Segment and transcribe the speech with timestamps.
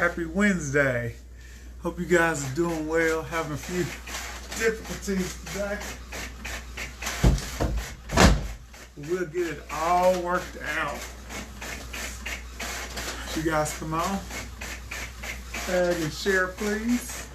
[0.00, 1.14] Happy Wednesday.
[1.82, 3.20] Hope you guys are doing well.
[3.20, 3.84] Having a few
[4.58, 5.78] difficulties today.
[8.96, 10.98] We'll get it all worked out.
[13.36, 14.18] You guys come on.
[15.66, 17.26] Tag and share, please.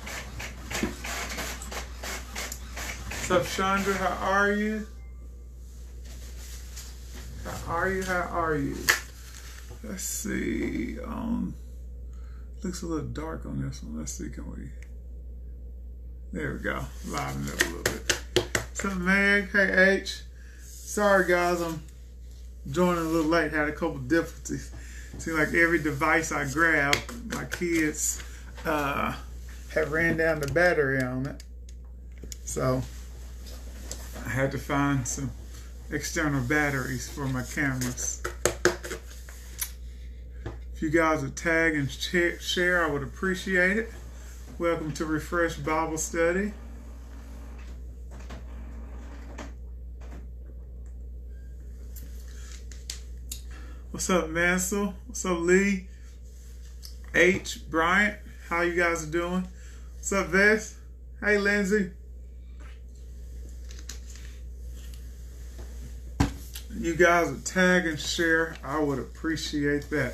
[3.30, 3.94] What's up, Chandra?
[3.94, 4.88] How are you?
[7.46, 8.02] How are you?
[8.02, 8.76] How are you?
[9.84, 10.98] Let's see.
[11.02, 11.54] Um,
[12.66, 14.00] looks a little dark on this one.
[14.00, 14.30] Let's see.
[14.30, 14.70] Can we?
[16.34, 16.84] There we go.
[17.06, 18.22] Liven it up a little bit.
[18.56, 19.52] What's up, Meg?
[19.52, 20.22] Hey, H.
[20.64, 21.62] Sorry, guys.
[21.62, 21.84] I'm
[22.72, 23.52] joining a little late.
[23.52, 24.72] Had a couple difficulties.
[25.20, 28.22] Seems like every device I grab, my kids
[28.66, 29.16] uh,
[29.74, 31.44] have ran down the battery on it.
[32.46, 32.82] So
[34.26, 35.30] I had to find some
[35.92, 38.24] external batteries for my cameras.
[40.86, 43.92] You guys would tag and share, I would appreciate it.
[44.60, 46.54] Welcome to Refresh Bible Study.
[53.90, 54.94] What's up, Mansell?
[55.08, 55.88] What's up, Lee?
[57.16, 59.48] H, Bryant, how you guys are doing?
[59.96, 60.76] What's up, Vess?
[61.20, 61.94] Hey, Lindsay.
[66.78, 68.56] You guys would tag and share.
[68.64, 70.14] I would appreciate that.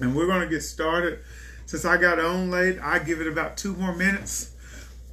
[0.00, 1.20] And we're going to get started.
[1.66, 4.52] Since I got on late, I give it about two more minutes.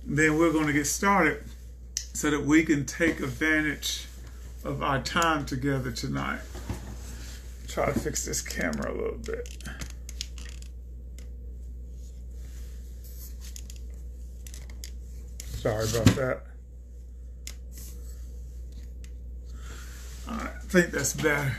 [0.05, 1.43] Then we're going to get started
[1.95, 4.05] so that we can take advantage
[4.63, 6.41] of our time together tonight.
[7.67, 9.57] Try to fix this camera a little bit.
[15.63, 16.43] Sorry about that.
[20.27, 21.55] I think that's better.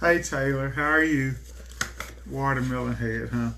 [0.00, 1.34] Hey Taylor, how are you?
[2.26, 3.50] Watermelon head, huh?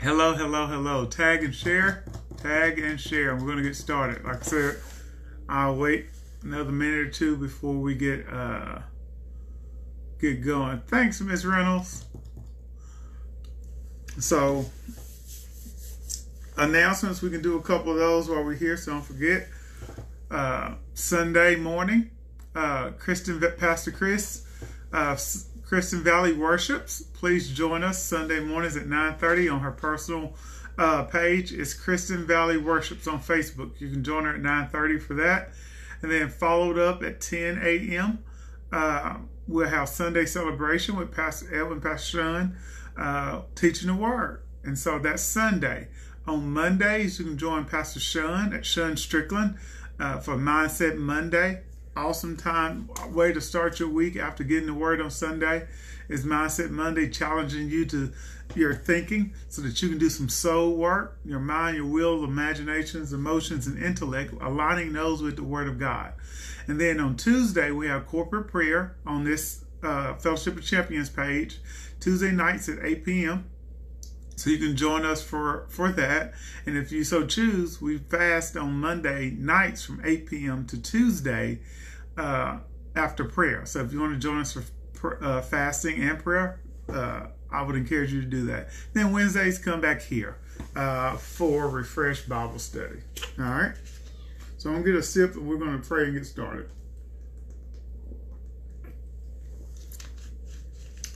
[0.00, 1.04] Hello, hello, hello.
[1.04, 2.04] Tag and share.
[2.36, 3.34] Tag and share.
[3.34, 4.24] We're gonna get started.
[4.24, 4.76] Like I said,
[5.48, 6.06] I'll wait
[6.44, 8.78] another minute or two before we get uh
[10.20, 10.80] get going.
[10.86, 12.04] Thanks, Miss Reynolds.
[14.20, 14.64] So
[16.56, 19.48] announcements, we can do a couple of those while we're here, so don't forget.
[20.30, 22.10] Uh, Sunday morning,
[22.54, 24.44] uh, Kristen Pastor Chris
[24.92, 25.16] uh,
[25.68, 27.02] Kristen Valley Worships.
[27.02, 30.34] Please join us Sunday mornings at 9.30 on her personal
[30.78, 31.52] uh, page.
[31.52, 33.80] It's Kristen Valley Worships on Facebook.
[33.80, 35.50] You can join her at 9.30 for that.
[36.00, 38.24] And then followed up at 10 a.m.
[38.72, 39.16] Uh,
[39.46, 42.56] we'll have Sunday celebration with Pastor Edwin, Pastor Sean,
[42.96, 44.42] uh, teaching the word.
[44.64, 45.88] And so that's Sunday.
[46.26, 49.56] On Mondays, you can join Pastor Sean at Sean Strickland
[49.98, 51.62] uh, for Mindset Monday
[51.98, 55.66] awesome time way to start your week after getting the word on Sunday
[56.08, 58.12] is Mindset Monday, challenging you to
[58.54, 63.12] your thinking so that you can do some soul work, your mind, your will, imaginations,
[63.12, 66.12] emotions, and intellect, aligning those with the Word of God.
[66.68, 71.58] And then on Tuesday, we have corporate prayer on this uh, Fellowship of Champions page,
[71.98, 73.50] Tuesday nights at 8 p.m.
[74.36, 76.32] So you can join us for, for that.
[76.64, 80.64] And if you so choose, we fast on Monday nights from 8 p.m.
[80.66, 81.58] to Tuesday
[82.18, 82.58] uh,
[82.96, 83.64] after prayer.
[83.64, 84.56] So if you want to join us
[84.92, 88.68] for uh, fasting and prayer, uh, I would encourage you to do that.
[88.92, 90.36] Then Wednesdays, come back here
[90.76, 93.00] uh, for refreshed Bible study.
[93.38, 93.72] All right.
[94.58, 96.68] So I'm gonna get a sip and we're gonna pray and get started.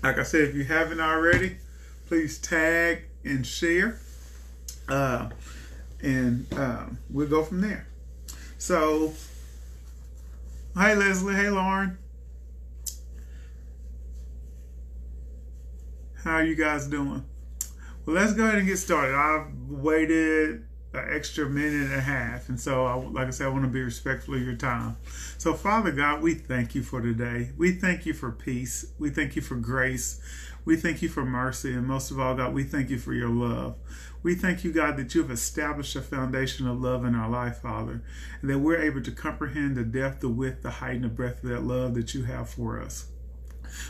[0.02, 1.58] Like I said, if you haven't already,
[2.06, 4.00] please tag and share,
[4.88, 5.30] uh,
[6.02, 7.86] and uh, we'll go from there.
[8.58, 9.12] So
[10.75, 11.34] Hi, Leslie.
[11.34, 11.99] Hey, Lauren.
[16.25, 17.27] How are you guys doing?
[18.06, 19.15] Well, let's go ahead and get started.
[19.15, 22.49] I've waited an extra minute and a half.
[22.49, 24.97] And so, I, like I said, I want to be respectful of your time.
[25.37, 27.50] So, Father God, we thank you for today.
[27.59, 28.87] We thank you for peace.
[28.99, 30.22] We thank you for grace.
[30.64, 31.74] We thank you for mercy.
[31.74, 33.76] And most of all, God, we thank you for your love.
[34.22, 37.59] We thank you, God, that you have established a foundation of love in our life,
[37.59, 38.03] Father,
[38.41, 41.42] and that we're able to comprehend the depth, the width, the height, and the breadth
[41.42, 43.06] of that love that you have for us.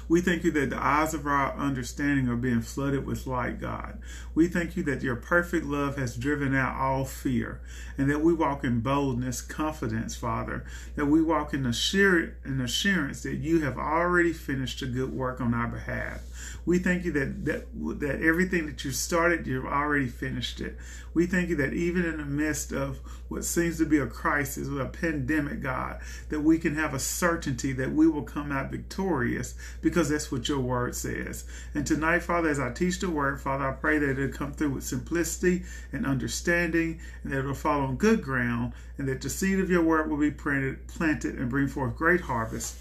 [0.08, 3.98] We thank you that the eyes of our understanding are being flooded with light, God.
[4.32, 7.60] We thank you that your perfect love has driven out all fear
[7.98, 10.64] and that we walk in boldness, confidence, Father,
[10.94, 15.66] that we walk in assurance that you have already finished a good work on our
[15.66, 16.20] behalf.
[16.64, 17.66] We thank you that, that,
[18.00, 20.76] that everything that you started, you've already finished it.
[21.14, 24.68] We thank you that even in the midst of what seems to be a crisis,
[24.68, 26.00] a pandemic, God,
[26.30, 30.48] that we can have a certainty that we will come out victorious because that's what
[30.48, 31.44] your word says.
[31.74, 34.70] And tonight, Father, as I teach the word, Father, I pray that it'll come through
[34.70, 39.60] with simplicity and understanding, and that it'll fall on good ground, and that the seed
[39.60, 42.76] of your word will be planted, planted and bring forth great harvest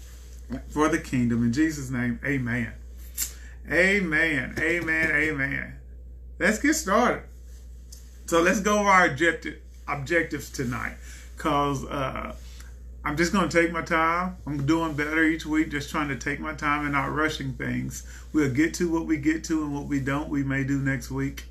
[0.68, 1.42] for the kingdom.
[1.44, 2.72] In Jesus' name, amen.
[3.70, 4.54] Amen.
[4.58, 5.10] Amen.
[5.10, 5.74] Amen.
[6.38, 7.22] Let's get started.
[8.26, 10.96] So let's go over our objective, objectives tonight.
[11.36, 12.34] Cause uh,
[13.04, 14.36] I'm just gonna take my time.
[14.46, 18.06] I'm doing better each week, just trying to take my time and not rushing things.
[18.32, 21.10] We'll get to what we get to, and what we don't, we may do next
[21.10, 21.44] week.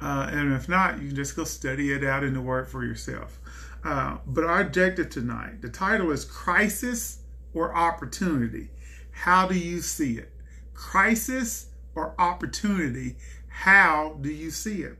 [0.00, 2.84] Uh, and if not, you can just go study it out in the Word for
[2.84, 3.38] yourself.
[3.84, 7.18] Uh, but our objective tonight, the title is Crisis
[7.54, 8.68] or Opportunity.
[9.12, 10.32] How do you see it?
[10.76, 13.16] Crisis or opportunity.
[13.48, 14.98] How do you see it?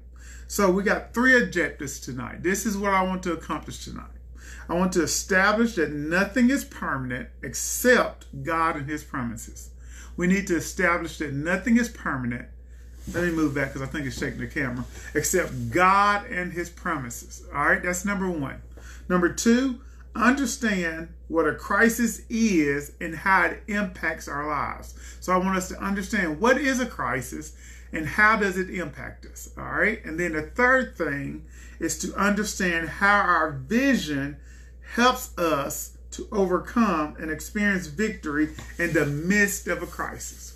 [0.49, 2.43] So we got three objectives tonight.
[2.43, 4.06] This is what I want to accomplish tonight.
[4.69, 9.70] I want to establish that nothing is permanent except God and his promises.
[10.17, 12.49] We need to establish that nothing is permanent.
[13.12, 14.84] Let me move back because I think it's shaking the camera.
[15.14, 17.44] Except God and his promises.
[17.55, 18.62] All right, that's number one.
[19.08, 19.81] Number two,
[20.16, 24.94] understand what a crisis is and how it impacts our lives.
[25.20, 27.56] So I want us to understand what is a crisis
[27.92, 29.50] and how does it impact us.
[29.56, 30.04] All right.
[30.04, 31.44] And then the third thing
[31.78, 34.36] is to understand how our vision
[34.94, 40.54] helps us to overcome and experience victory in the midst of a crisis.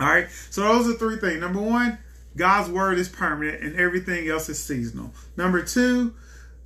[0.00, 0.28] All right.
[0.50, 1.40] So those are three things.
[1.40, 1.98] Number one,
[2.36, 5.12] God's word is permanent and everything else is seasonal.
[5.36, 6.14] Number two,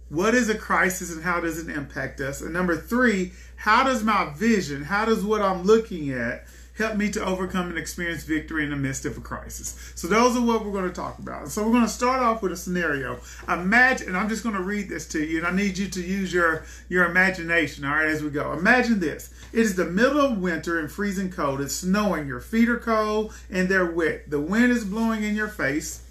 [0.09, 2.41] what is a crisis and how does it impact us?
[2.41, 6.47] And number three, how does my vision, how does what I'm looking at
[6.77, 9.93] help me to overcome and experience victory in the midst of a crisis?
[9.97, 11.49] So those are what we're going to talk about.
[11.49, 13.19] So we're going to start off with a scenario.
[13.49, 16.01] Imagine, and I'm just going to read this to you, and I need you to
[16.01, 18.53] use your, your imagination, all right, as we go.
[18.53, 19.35] Imagine this.
[19.53, 21.61] It is the middle of winter and freezing cold.
[21.61, 22.27] It's snowing.
[22.29, 24.31] Your feet are cold and they're wet.
[24.31, 26.05] The wind is blowing in your face,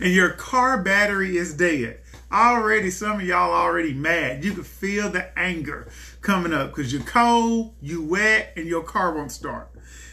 [0.00, 1.99] and your car battery is dead.
[2.32, 4.44] Already, some of y'all already mad.
[4.44, 5.88] You can feel the anger
[6.20, 9.70] coming up because you're cold, you wet, and your car won't start.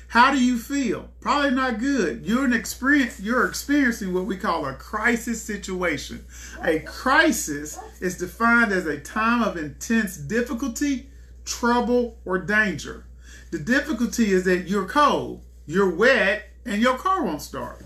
[0.09, 1.09] How do you feel?
[1.19, 2.25] Probably not good.
[2.25, 3.19] You're an experience.
[3.19, 6.25] You're experiencing what we call a crisis situation.
[6.63, 11.09] A crisis is defined as a time of intense difficulty,
[11.45, 13.05] trouble, or danger.
[13.51, 17.85] The difficulty is that you're cold, you're wet, and your car won't start.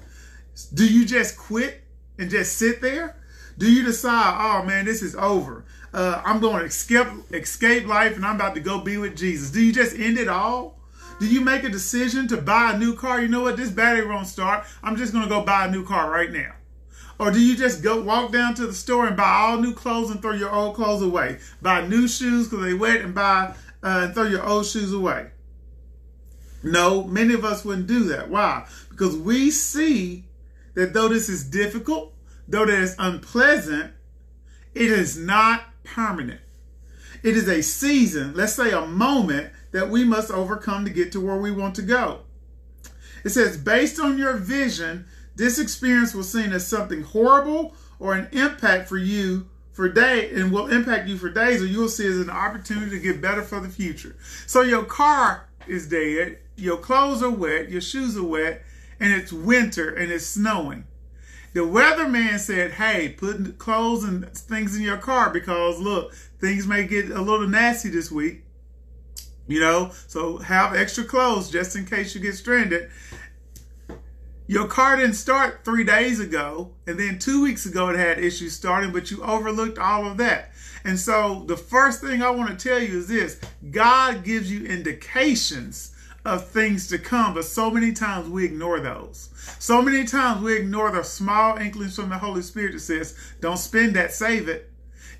[0.73, 1.83] Do you just quit
[2.17, 3.17] and just sit there?
[3.61, 5.63] Do you decide, oh man, this is over?
[5.93, 9.51] Uh, I'm going to escape, escape life and I'm about to go be with Jesus.
[9.51, 10.79] Do you just end it all?
[11.19, 13.21] Do you make a decision to buy a new car?
[13.21, 13.57] You know what?
[13.57, 14.65] This battery won't start.
[14.81, 16.55] I'm just going to go buy a new car right now.
[17.19, 20.09] Or do you just go walk down to the store and buy all new clothes
[20.09, 21.37] and throw your old clothes away?
[21.61, 23.53] Buy new shoes because they wet and buy
[23.83, 25.29] uh, and throw your old shoes away.
[26.63, 28.27] No, many of us wouldn't do that.
[28.27, 28.67] Why?
[28.89, 30.25] Because we see
[30.73, 32.15] that though this is difficult,
[32.47, 33.93] though that is unpleasant,
[34.73, 36.41] it is not permanent.
[37.23, 41.21] It is a season, let's say a moment, that we must overcome to get to
[41.21, 42.21] where we want to go.
[43.23, 45.05] It says, based on your vision,
[45.35, 50.51] this experience was seen as something horrible or an impact for you for day and
[50.51, 53.41] will impact you for days, or you'll see it as an opportunity to get better
[53.41, 54.15] for the future.
[54.47, 58.63] So your car is dead, your clothes are wet, your shoes are wet,
[58.99, 60.85] and it's winter and it's snowing.
[61.53, 66.85] The weatherman said, hey, put clothes and things in your car because look, things may
[66.87, 68.43] get a little nasty this week.
[69.47, 72.89] You know, so have extra clothes just in case you get stranded.
[74.47, 78.53] Your car didn't start three days ago, and then two weeks ago it had issues
[78.53, 80.51] starting, but you overlooked all of that.
[80.83, 83.39] And so the first thing I want to tell you is this
[83.71, 89.30] God gives you indications of things to come, but so many times we ignore those.
[89.59, 93.57] So many times we ignore the small inklings from the Holy Spirit that says, don't
[93.57, 94.71] spend that, save it.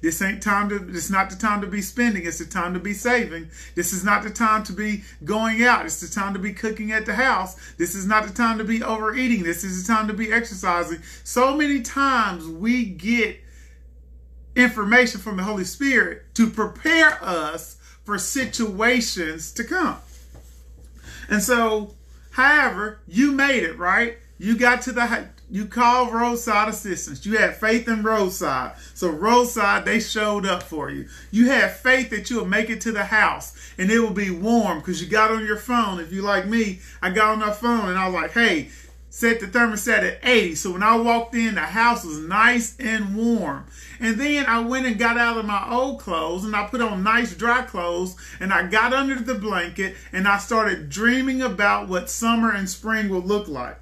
[0.01, 2.25] This ain't time to, it's not the time to be spending.
[2.25, 3.51] It's the time to be saving.
[3.75, 5.85] This is not the time to be going out.
[5.85, 7.55] It's the time to be cooking at the house.
[7.77, 9.43] This is not the time to be overeating.
[9.43, 11.03] This is the time to be exercising.
[11.23, 13.39] So many times we get
[14.55, 19.97] information from the Holy Spirit to prepare us for situations to come.
[21.29, 21.95] And so,
[22.31, 24.17] however, you made it, right?
[24.37, 27.25] You got to the, you called roadside assistance.
[27.25, 28.75] You had faith in roadside.
[28.95, 31.07] So roadside, they showed up for you.
[31.29, 34.79] You had faith that you'll make it to the house and it will be warm
[34.79, 35.99] because you got on your phone.
[35.99, 38.69] If you like me, I got on my phone and I was like, hey,
[39.11, 40.55] set the thermostat at 80.
[40.55, 43.65] So when I walked in, the house was nice and warm.
[43.99, 47.03] And then I went and got out of my old clothes and I put on
[47.03, 52.09] nice dry clothes and I got under the blanket and I started dreaming about what
[52.09, 53.77] summer and spring will look like.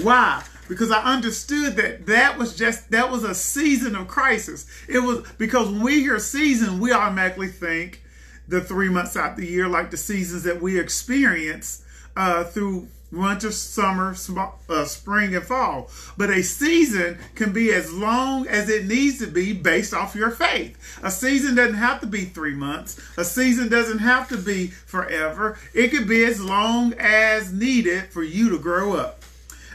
[0.00, 0.42] Why?
[0.68, 4.66] Because I understood that that was just, that was a season of crisis.
[4.88, 8.02] It was because when we hear season, we automatically think
[8.48, 11.84] the three months out the year, like the seasons that we experience
[12.16, 14.14] uh, through winter, summer,
[14.68, 15.90] uh, spring, and fall.
[16.16, 20.30] But a season can be as long as it needs to be based off your
[20.30, 20.76] faith.
[21.02, 23.00] A season doesn't have to be three months.
[23.16, 25.58] A season doesn't have to be forever.
[25.74, 29.22] It could be as long as needed for you to grow up.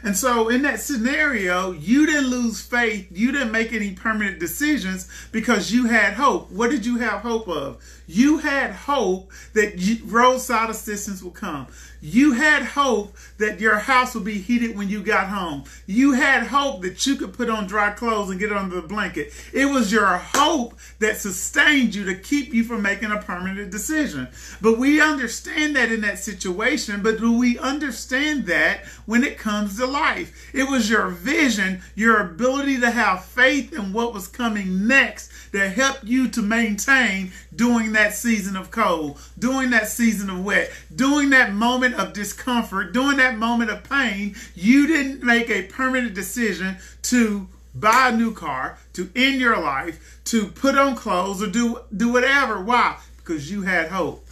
[0.03, 3.07] And so in that scenario, you didn't lose faith.
[3.11, 6.49] You didn't make any permanent decisions because you had hope.
[6.51, 7.83] What did you have hope of?
[8.07, 11.67] You had hope that roadside assistance will come.
[12.01, 15.65] You had hope that your house would be heated when you got home.
[15.85, 19.33] You had hope that you could put on dry clothes and get under the blanket.
[19.53, 24.27] It was your hope that sustained you to keep you from making a permanent decision.
[24.61, 29.77] But we understand that in that situation, but do we understand that when it comes
[29.77, 30.49] to life?
[30.53, 35.75] It was your vision, your ability to have faith in what was coming next that
[35.75, 41.29] helped you to maintain during that season of cold, during that season of wet, during
[41.31, 44.35] that moment of discomfort, during that moment of pain.
[44.55, 50.19] You didn't make a permanent decision to buy a new car, to end your life,
[50.25, 52.61] to put on clothes or do do whatever.
[52.61, 52.97] Why?
[53.17, 54.27] Because you had hope.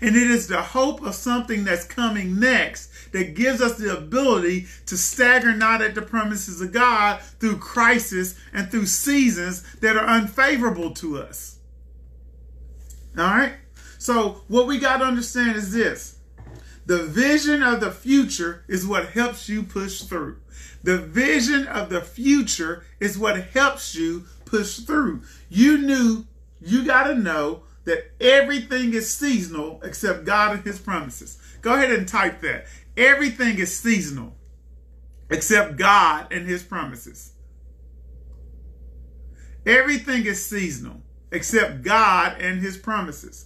[0.00, 4.66] And it is the hope of something that's coming next that gives us the ability
[4.86, 10.06] to stagger not at the promises of God through crisis and through seasons that are
[10.06, 11.58] unfavorable to us.
[13.16, 13.54] All right?
[13.98, 16.17] So, what we got to understand is this
[16.88, 20.38] the vision of the future is what helps you push through.
[20.82, 25.20] The vision of the future is what helps you push through.
[25.50, 26.24] You knew,
[26.62, 31.36] you got to know that everything is seasonal except God and his promises.
[31.60, 32.64] Go ahead and type that.
[32.96, 34.34] Everything is seasonal
[35.28, 37.32] except God and his promises.
[39.66, 41.02] Everything is seasonal
[41.32, 43.44] except God and his promises.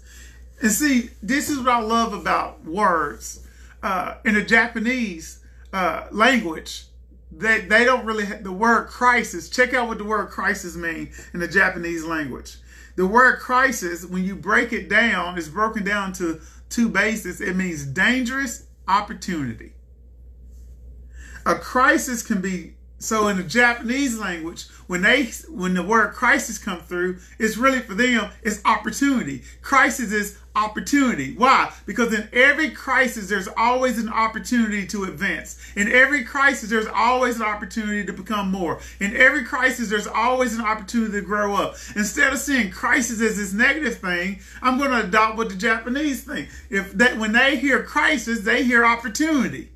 [0.62, 3.46] And see, this is what I love about words.
[3.82, 5.40] Uh, in the Japanese
[5.72, 6.84] uh, language,
[7.32, 11.20] they, they don't really, have, the word crisis, check out what the word crisis means
[11.34, 12.58] in the Japanese language.
[12.94, 17.40] The word crisis, when you break it down, is broken down to two bases.
[17.40, 19.72] It means dangerous opportunity.
[21.44, 26.58] A crisis can be so in the Japanese language, when they when the word crisis
[26.58, 29.42] come through, it's really for them it's opportunity.
[29.60, 31.34] Crisis is opportunity.
[31.34, 31.72] Why?
[31.86, 35.58] Because in every crisis there's always an opportunity to advance.
[35.74, 38.80] In every crisis there's always an opportunity to become more.
[39.00, 41.76] In every crisis there's always an opportunity to grow up.
[41.96, 46.22] Instead of seeing crisis as this negative thing, I'm going to adopt what the Japanese
[46.22, 46.48] think.
[46.70, 49.71] If that when they hear crisis, they hear opportunity.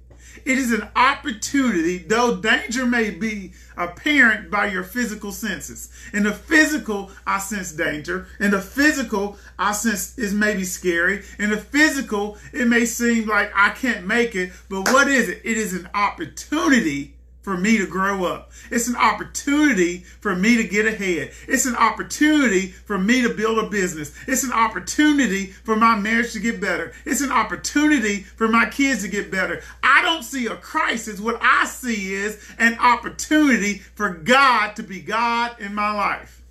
[0.47, 5.91] It is an opportunity, though danger may be apparent by your physical senses.
[6.13, 8.29] In the physical, I sense danger.
[8.39, 11.25] In the physical, I sense is maybe scary.
[11.41, 14.53] In the physical, it may seem like I can't make it.
[14.69, 15.41] But what is it?
[15.43, 17.16] It is an opportunity
[17.47, 18.51] for me to grow up.
[18.73, 21.31] It's an opportunity for me to get ahead.
[21.47, 24.13] It's an opportunity for me to build a business.
[24.27, 26.93] It's an opportunity for my marriage to get better.
[27.05, 29.63] It's an opportunity for my kids to get better.
[29.81, 31.21] I don't see a crisis.
[31.21, 36.43] What I see is an opportunity for God to be God in my life.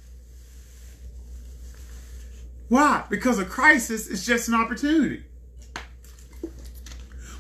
[2.70, 3.04] Why?
[3.10, 5.24] Because a crisis is just an opportunity.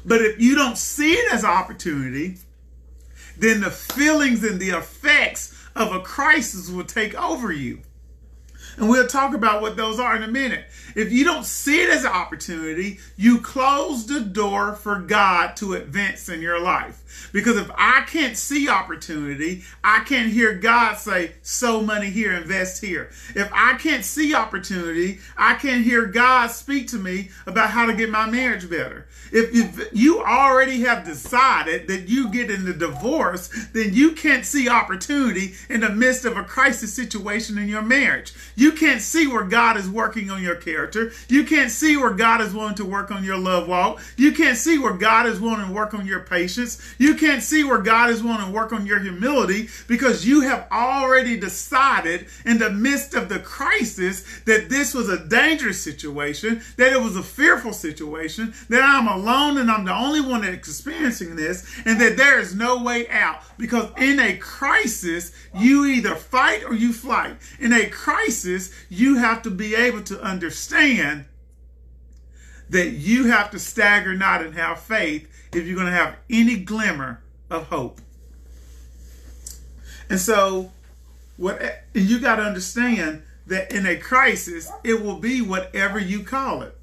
[0.03, 2.39] But if you don't see it as an opportunity,
[3.37, 7.81] then the feelings and the effects of a crisis will take over you.
[8.77, 10.65] And we'll talk about what those are in a minute.
[10.95, 15.73] If you don't see it as an opportunity, you close the door for God to
[15.73, 17.01] advance in your life.
[17.31, 22.83] Because if I can't see opportunity, I can't hear God say, sow money here, invest
[22.83, 23.09] here.
[23.35, 27.93] If I can't see opportunity, I can't hear God speak to me about how to
[27.93, 29.07] get my marriage better.
[29.31, 34.45] If, if you already have decided that you get in the divorce, then you can't
[34.45, 38.33] see opportunity in the midst of a crisis situation in your marriage.
[38.55, 41.11] You can't see where God is working on your character.
[41.27, 44.01] You can't see where God is willing to work on your love walk.
[44.15, 46.81] You can't see where God is willing to work on your patience.
[46.97, 50.65] You can't see where God is wanting to work on your humility because you have
[50.71, 56.93] already decided in the midst of the crisis that this was a dangerous situation, that
[56.93, 61.69] it was a fearful situation, that I'm alone and I'm the only one experiencing this,
[61.85, 63.41] and that there is no way out.
[63.57, 67.35] Because in a crisis, you either fight or you flight.
[67.59, 71.25] In a crisis, you have to be able to understand
[72.69, 76.57] that you have to stagger not and have faith if you're going to have any
[76.57, 78.01] glimmer of hope.
[80.09, 80.71] And so,
[81.37, 81.61] what
[81.93, 86.77] you got to understand that in a crisis, it will be whatever you call it.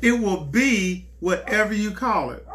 [0.00, 2.46] It will be whatever you call it.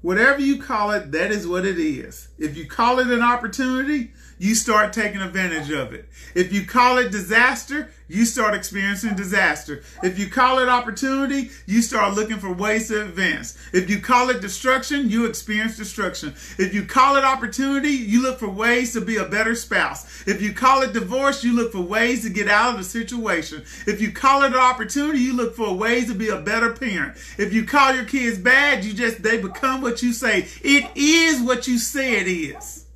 [0.00, 2.28] Whatever you call it, that is what it is.
[2.38, 6.08] If you call it an opportunity, you start taking advantage of it.
[6.34, 9.82] If you call it disaster, you start experiencing disaster.
[10.02, 13.58] If you call it opportunity, you start looking for ways to advance.
[13.72, 16.30] If you call it destruction, you experience destruction.
[16.58, 20.26] If you call it opportunity, you look for ways to be a better spouse.
[20.26, 23.62] If you call it divorce, you look for ways to get out of the situation.
[23.86, 27.16] If you call it opportunity, you look for ways to be a better parent.
[27.36, 30.46] If you call your kids bad, you just, they become what you say.
[30.62, 32.86] It is what you say it is.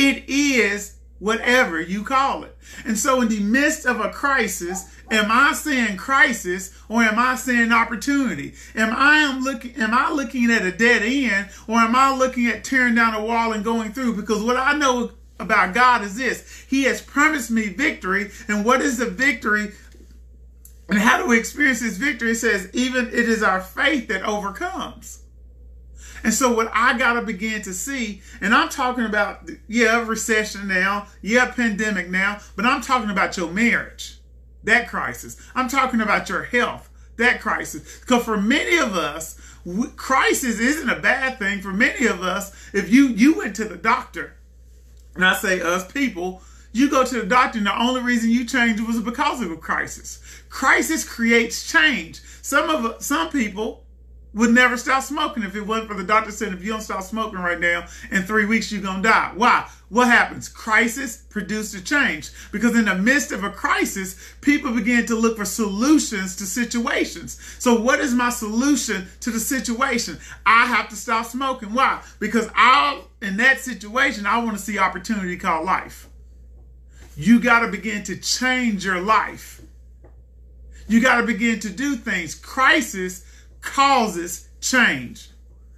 [0.00, 2.56] It is whatever you call it.
[2.86, 7.34] And so in the midst of a crisis, am I saying crisis or am I
[7.36, 8.54] saying opportunity?
[8.74, 12.46] Am I am looking am I looking at a dead end or am I looking
[12.46, 14.16] at tearing down a wall and going through?
[14.16, 16.64] Because what I know about God is this.
[16.66, 18.30] He has promised me victory.
[18.48, 19.72] And what is the victory?
[20.88, 22.30] And how do we experience this victory?
[22.30, 25.19] It says, even it is our faith that overcomes.
[26.22, 30.68] And so what I got to begin to see, and I'm talking about, yeah, recession
[30.68, 34.18] now, yeah, pandemic now, but I'm talking about your marriage,
[34.64, 35.36] that crisis.
[35.54, 38.00] I'm talking about your health, that crisis.
[38.00, 39.40] Because for many of us,
[39.96, 41.60] crisis isn't a bad thing.
[41.60, 44.34] For many of us, if you, you went to the doctor,
[45.14, 48.44] and I say us people, you go to the doctor and the only reason you
[48.44, 50.20] changed was because of a crisis.
[50.48, 52.20] Crisis creates change.
[52.42, 53.84] Some of some people
[54.32, 57.02] would never stop smoking if it wasn't for the doctor saying if you don't stop
[57.02, 59.32] smoking right now in three weeks you're gonna die.
[59.34, 59.68] Why?
[59.88, 60.48] What happens?
[60.48, 62.30] Crisis produced a change.
[62.52, 67.40] Because in the midst of a crisis people begin to look for solutions to situations.
[67.58, 70.18] So what is my solution to the situation?
[70.46, 71.74] I have to stop smoking.
[71.74, 72.00] Why?
[72.20, 76.08] Because i in that situation i want to see opportunity called life.
[77.16, 79.60] You got to begin to change your life.
[80.88, 82.34] You got to begin to do things.
[82.34, 83.24] Crisis
[83.60, 85.30] causes change.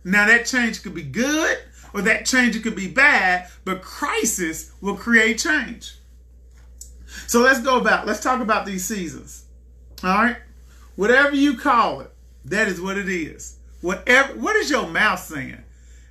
[0.05, 1.59] Now that change could be good
[1.95, 5.97] or that change could be bad, but crisis will create change.
[7.27, 9.45] So let's go about, let's talk about these seasons.
[10.03, 10.37] All right?
[10.97, 12.13] Whatever you call it,
[12.47, 13.59] that is what it is.
[13.81, 15.63] Whatever what is your mouth saying?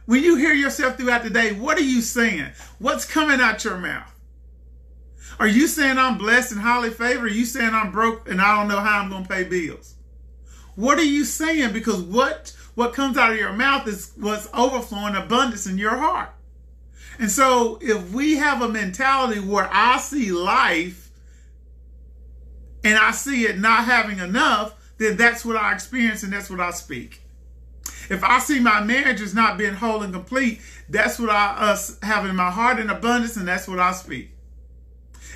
[0.05, 2.51] When you hear yourself throughout the day, what are you saying?
[2.79, 4.11] What's coming out your mouth?
[5.39, 7.31] Are you saying I'm blessed and highly favored?
[7.31, 9.95] Are you saying I'm broke and I don't know how I'm going to pay bills?
[10.75, 11.73] What are you saying?
[11.73, 16.29] Because what what comes out of your mouth is what's overflowing abundance in your heart.
[17.19, 21.11] And so if we have a mentality where I see life
[22.83, 26.61] and I see it not having enough, then that's what I experience and that's what
[26.61, 27.21] I speak.
[28.09, 31.99] If I see my marriage is not being whole and complete, that's what I us
[32.01, 34.31] have in my heart in abundance and that's what I speak.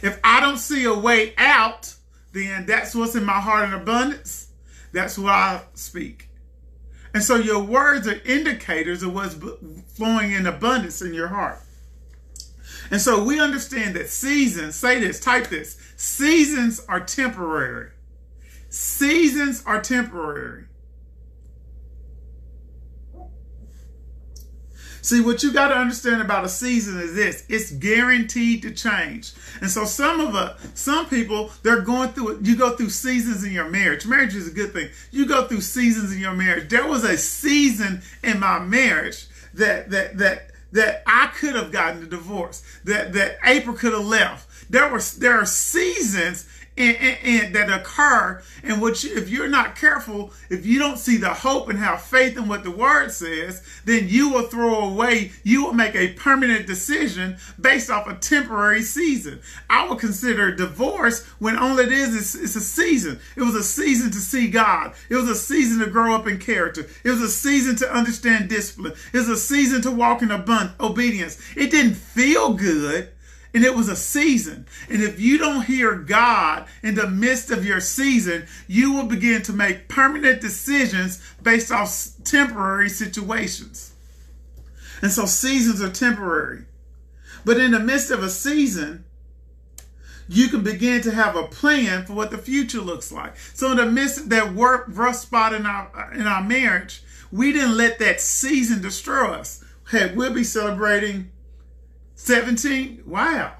[0.02, 1.93] If I don't see a way out,
[2.32, 4.45] then that's what's in my heart in abundance
[4.96, 6.30] that's what I speak.
[7.14, 9.36] And so your words are indicators of what's
[9.94, 11.60] flowing in abundance in your heart.
[12.92, 17.92] And so we understand that seasons, say this, type this, seasons are temporary.
[18.70, 20.66] Seasons are temporary.
[25.06, 29.34] See, what you got to understand about a season is this it's guaranteed to change.
[29.62, 32.41] And so, some of us, some people, they're going through it.
[32.41, 34.08] You go through seasons in your marriage.
[34.08, 34.89] Marriage is a good thing.
[35.12, 36.70] You go through seasons in your marriage.
[36.70, 42.02] There was a season in my marriage that, that, that, that I could have gotten
[42.02, 44.72] a divorce, that, that April could have left.
[44.72, 48.42] There was there are seasons and, and, and, that occur.
[48.64, 52.02] And what you, if you're not careful, if you don't see the hope and have
[52.02, 56.14] faith in what the word says, then you will throw away, you will make a
[56.14, 59.40] permanent decision based off a temporary season.
[59.70, 63.20] I would consider divorce when all it is is it's a season.
[63.36, 64.94] It was a season to see God.
[65.10, 66.88] It was a season to grow up in character.
[67.04, 68.94] It was a season to understand discipline.
[69.14, 71.40] It was a season to walk in abundant obedience.
[71.56, 73.10] It didn't feel good
[73.56, 74.68] and it was a season.
[74.89, 79.44] And if you don't hear God in the midst of your season, you will begin
[79.44, 83.94] to make permanent decisions based off temporary situations.
[85.02, 86.65] And so seasons are temporary.
[87.46, 89.06] But in the midst of a season,
[90.28, 93.38] you can begin to have a plan for what the future looks like.
[93.38, 97.04] So in the midst of that work, rough spot in our uh, in our marriage,
[97.32, 99.63] we didn't let that season destroy us.
[99.91, 101.32] Hey, we'll be celebrating
[102.15, 103.04] 17.
[103.06, 103.54] Wow.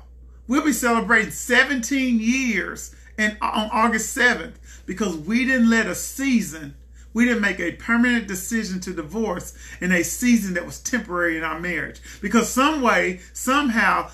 [0.48, 6.76] We'll be celebrating 17 years and on August 7th because we didn't let a season,
[7.14, 11.44] we didn't make a permanent decision to divorce in a season that was temporary in
[11.44, 12.02] our marriage.
[12.22, 14.12] Because some way, somehow,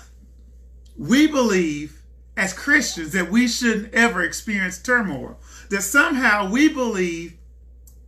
[0.96, 2.02] we believe
[2.36, 5.38] as Christians that we shouldn't ever experience turmoil.
[5.70, 7.36] That somehow we believe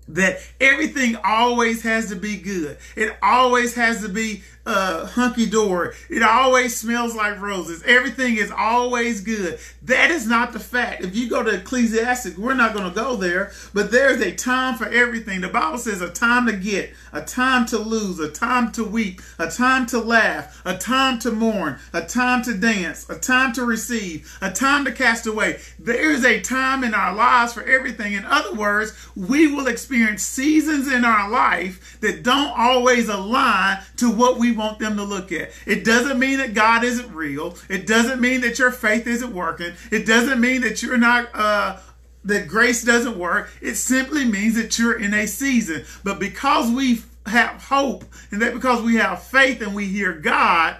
[0.08, 2.78] that everything always has to be good.
[2.96, 5.94] It always has to be uh, hunky dory.
[6.08, 7.82] It always smells like roses.
[7.84, 9.58] Everything is always good.
[9.82, 11.04] That is not the fact.
[11.04, 14.76] If you go to Ecclesiastic, we're not going to go there, but there's a time
[14.76, 15.40] for everything.
[15.40, 19.20] The Bible says a time to get, a time to lose, a time to weep,
[19.38, 23.64] a time to laugh, a time to mourn, a time to dance, a time to
[23.64, 25.60] receive, a time to cast away.
[25.78, 28.14] There is a time in our lives for everything.
[28.14, 34.10] In other words, we will experience seasons in our life that don't always align to
[34.10, 35.50] what we want them to look at.
[35.66, 37.56] It doesn't mean that God isn't real.
[37.68, 39.72] It doesn't mean that your faith isn't working.
[39.90, 41.78] It doesn't mean that you're not uh
[42.24, 43.50] that grace doesn't work.
[43.60, 45.84] It simply means that you're in a season.
[46.02, 50.76] But because we have hope and that because we have faith and we hear God,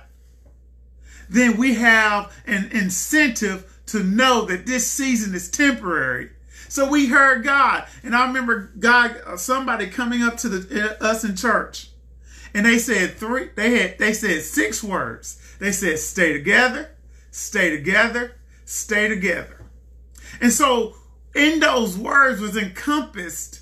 [1.28, 6.30] then we have an incentive to know that this season is temporary.
[6.68, 11.04] So we heard God, and I remember God, uh, somebody coming up to the, uh,
[11.04, 11.90] us in church,
[12.54, 15.40] and they said three, they had, they said six words.
[15.58, 16.90] They said, stay together,
[17.32, 19.60] stay together, stay together.
[20.40, 20.94] And so
[21.34, 23.60] in those words was encompassed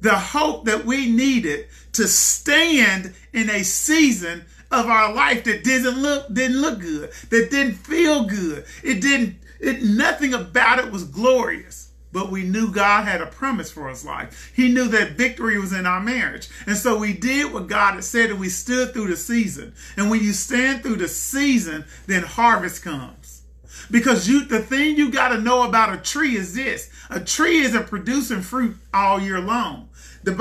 [0.00, 6.02] the hope that we needed to stand in a season of our life that didn't
[6.02, 8.64] look didn't look good, that didn't feel good.
[8.82, 13.70] It didn't it nothing about it was glorious but we knew God had a promise
[13.70, 14.52] for his life.
[14.54, 16.48] He knew that victory was in our marriage.
[16.66, 19.74] And so we did what God had said and we stood through the season.
[19.96, 23.42] And when you stand through the season, then harvest comes.
[23.90, 26.90] Because you the thing you got to know about a tree is this.
[27.10, 29.88] A tree isn't producing fruit all year long.
[30.22, 30.32] The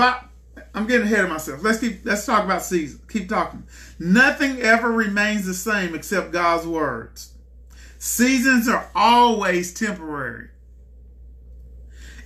[0.74, 1.64] I'm getting ahead of myself.
[1.64, 3.02] Let's keep let's talk about season.
[3.10, 3.64] Keep talking.
[4.00, 7.34] Nothing ever remains the same except God's words.
[7.98, 10.51] Seasons are always temporary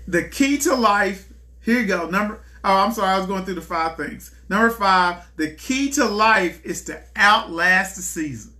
[0.08, 2.10] the key to life, here you go.
[2.10, 4.34] Number, oh, I'm sorry, I was going through the five things.
[4.50, 8.54] Number five, the key to life is to outlast the season.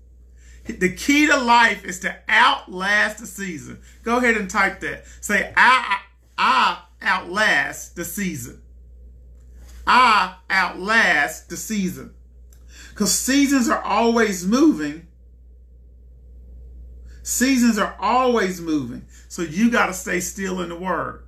[0.66, 3.80] The key to life is to outlast the season.
[4.02, 5.06] Go ahead and type that.
[5.22, 6.00] Say, I,
[6.38, 8.62] I outlast the season.
[9.86, 12.16] I outlast the season.
[12.90, 15.08] Because seasons are always moving.
[17.22, 19.06] Seasons are always moving.
[19.28, 21.25] So you got to stay still in the word.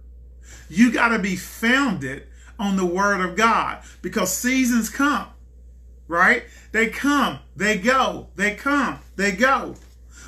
[0.69, 2.27] You got to be founded
[2.59, 5.27] on the word of God because seasons come,
[6.07, 6.43] right?
[6.71, 9.75] They come, they go, they come, they go.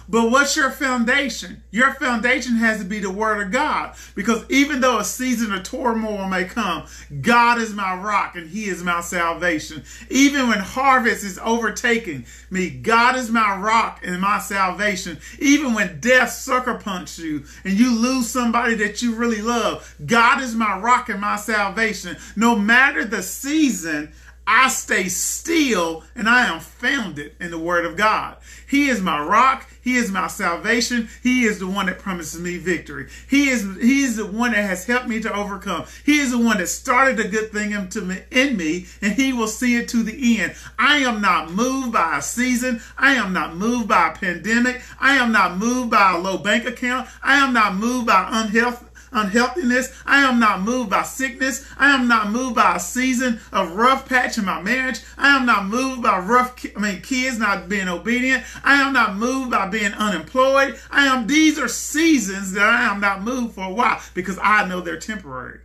[0.10, 1.62] But what's your foundation?
[1.70, 3.94] Your foundation has to be the word of God.
[4.16, 6.88] Because even though a season of turmoil may come,
[7.22, 9.84] God is my rock and he is my salvation.
[10.10, 15.20] Even when harvest is overtaking me, God is my rock and my salvation.
[15.38, 20.42] Even when death sucker punches you and you lose somebody that you really love, God
[20.42, 22.18] is my rock and my salvation.
[22.36, 24.12] No matter the season,
[24.52, 28.38] I stay still and I am founded in the word of God.
[28.68, 29.70] He is my rock.
[29.82, 31.08] He is my salvation.
[31.22, 33.10] He is the one that promises me victory.
[33.28, 35.86] He is, he is the one that has helped me to overcome.
[36.04, 39.78] He is the one that started a good thing in me, and he will see
[39.78, 40.56] it to the end.
[40.78, 42.82] I am not moved by a season.
[42.98, 44.82] I am not moved by a pandemic.
[45.00, 47.08] I am not moved by a low bank account.
[47.24, 49.94] I am not moved by unhealth, unhealthiness.
[50.06, 51.66] I am not moved by sickness.
[51.78, 55.02] I am not moved by a season of rough patch in my marriage.
[55.18, 58.44] I am not moved by rough, I mean, kids not being obedient.
[58.64, 60.80] I am not moved by being unemployed.
[60.92, 64.82] I am, these are seasons that I am not moved for while because I know
[64.82, 65.60] they're temporary.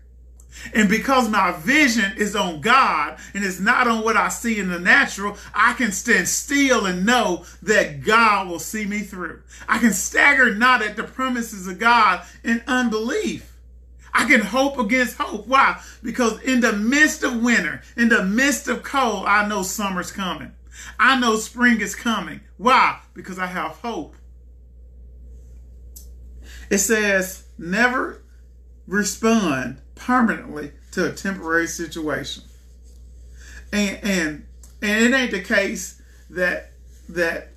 [0.73, 4.69] And because my vision is on God and it's not on what I see in
[4.69, 9.43] the natural, I can stand still and know that God will see me through.
[9.69, 13.51] I can stagger not at the promises of God in unbelief.
[14.13, 15.47] I can hope against hope.
[15.49, 15.81] Why?
[16.03, 20.53] Because in the midst of winter, in the midst of cold, I know summer's coming.
[20.99, 22.41] I know spring is coming.
[22.57, 23.01] Why?
[23.13, 24.15] Because I have hope.
[26.71, 28.23] It says, never
[28.87, 32.45] respond permanently to a temporary situation.
[33.73, 34.47] And and
[34.83, 36.73] and it ain't the case that
[37.09, 37.51] that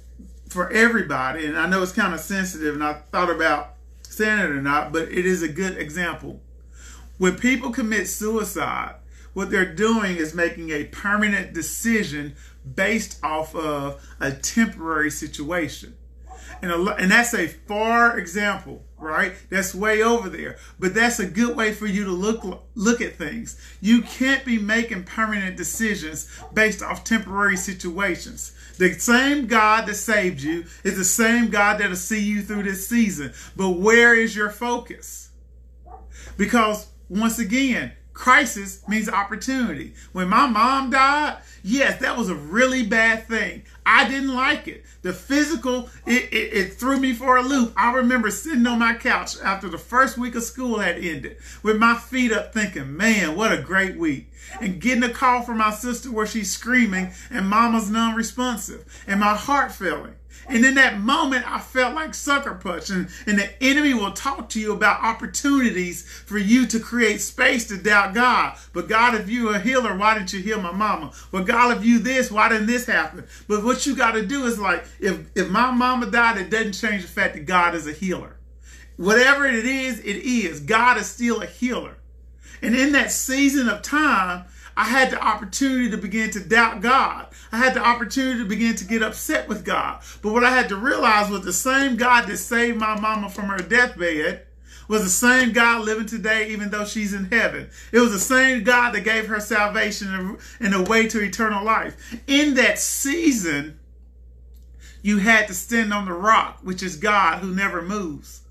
[0.49, 4.49] for everybody, and I know it's kind of sensitive, and I thought about saying it
[4.49, 6.41] or not, but it is a good example.
[7.17, 8.95] When people commit suicide,
[9.33, 12.35] what they're doing is making a permanent decision
[12.75, 15.95] based off of a temporary situation.
[16.61, 19.33] And, a, and that's a far example, right?
[19.49, 20.57] That's way over there.
[20.79, 23.59] But that's a good way for you to look look at things.
[23.81, 28.53] You can't be making permanent decisions based off temporary situations.
[28.77, 32.87] The same God that saved you is the same God that'll see you through this
[32.87, 33.33] season.
[33.55, 35.29] But where is your focus?
[36.37, 39.93] Because once again, crisis means opportunity.
[40.11, 43.63] When my mom died, yes, that was a really bad thing.
[43.89, 44.83] I didn't like it.
[45.01, 47.71] The physical, it, it, it, threw me for a loop.
[47.77, 51.77] I remember sitting on my couch after the first week of school had ended with
[51.77, 54.29] my feet up thinking, man, what a great week.
[54.59, 59.35] And getting a call from my sister where she's screaming and mama's non-responsive and my
[59.35, 60.15] heart failing.
[60.47, 62.89] And in that moment, I felt like sucker punch.
[62.89, 67.67] And, and the enemy will talk to you about opportunities for you to create space
[67.67, 68.57] to doubt God.
[68.73, 71.11] But God, if you a healer, why didn't you heal my mama?
[71.31, 73.25] But God, if you this, why didn't this happen?
[73.47, 76.73] But what you got to do is like, if, if my mama died, it doesn't
[76.73, 78.37] change the fact that God is a healer.
[78.95, 80.59] Whatever it is, it is.
[80.59, 81.97] God is still a healer.
[82.61, 84.45] And in that season of time,
[84.77, 87.27] I had the opportunity to begin to doubt God.
[87.51, 90.03] I had the opportunity to begin to get upset with God.
[90.21, 93.45] But what I had to realize was the same God that saved my mama from
[93.45, 94.45] her deathbed
[94.87, 97.69] was the same God living today, even though she's in heaven.
[97.91, 102.15] It was the same God that gave her salvation and a way to eternal life.
[102.27, 103.79] In that season,
[105.01, 108.41] you had to stand on the rock, which is God who never moves.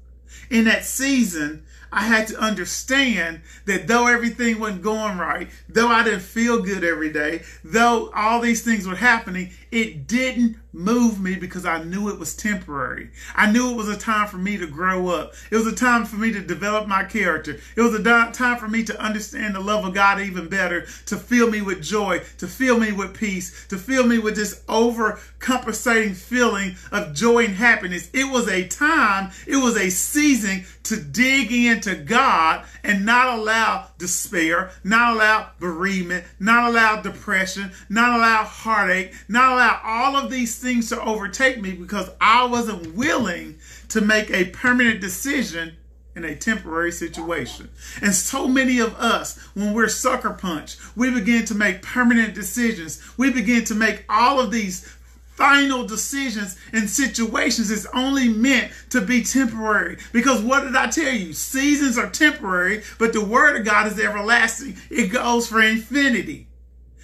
[0.51, 6.03] In that season, I had to understand that though everything wasn't going right, though I
[6.05, 11.35] didn't feel good every day, though all these things were happening, it didn't move me
[11.37, 13.11] because I knew it was temporary.
[13.35, 15.33] I knew it was a time for me to grow up.
[15.51, 17.59] It was a time for me to develop my character.
[17.75, 18.03] It was a
[18.33, 21.83] time for me to understand the love of God even better, to fill me with
[21.83, 27.47] joy, to fill me with peace, to fill me with this overcompensating feeling of joy
[27.47, 28.11] and happiness.
[28.13, 33.89] It was a time, it was a season to dig into God and not allow
[33.99, 40.59] despair, not allow bereavement, not allow depression, not allow heartache, not allow all of these
[40.59, 45.77] things to overtake me because I wasn't willing to make a permanent decision
[46.17, 47.69] in a temporary situation.
[48.01, 53.03] And so many of us, when we're sucker punched, we begin to make permanent decisions.
[53.19, 54.96] We begin to make all of these
[55.37, 59.99] final decisions and situations is only meant to be temporary.
[60.13, 61.33] Because what did I tell you?
[61.33, 64.77] Seasons are temporary, but the word of God is everlasting.
[64.91, 66.49] It goes for infinity.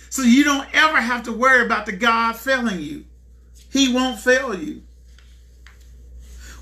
[0.08, 3.04] So you don't ever have to worry about the God failing you.
[3.70, 4.82] He won't fail you.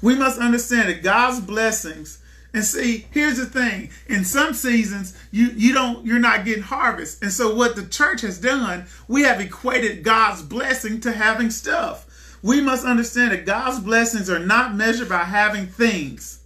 [0.03, 2.20] We must understand that God's blessings
[2.53, 3.91] and see, here's the thing.
[4.09, 7.23] In some seasons, you, you don't, you're not getting harvest.
[7.23, 12.07] And so what the church has done, we have equated God's blessing to having stuff.
[12.43, 16.41] We must understand that God's blessings are not measured by having things.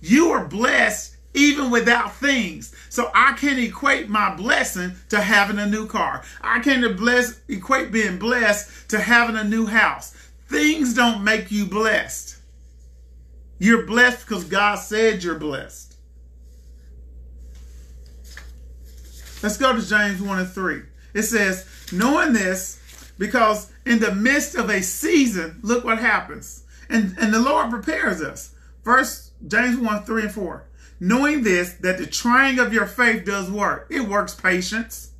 [0.00, 2.74] You are blessed even without things.
[2.88, 6.24] So I can't equate my blessing to having a new car.
[6.40, 10.12] I can't bless, equate being blessed to having a new house.
[10.48, 12.25] Things don't make you blessed.
[13.58, 15.94] You're blessed because God said you're blessed.
[19.42, 20.82] Let's go to James 1 and 3.
[21.14, 22.80] It says, knowing this,
[23.18, 26.64] because in the midst of a season, look what happens.
[26.88, 28.54] And, and the Lord prepares us.
[28.82, 30.64] First, James 1, 3 and 4.
[31.00, 33.86] Knowing this, that the trying of your faith does work.
[33.90, 35.10] It works patience.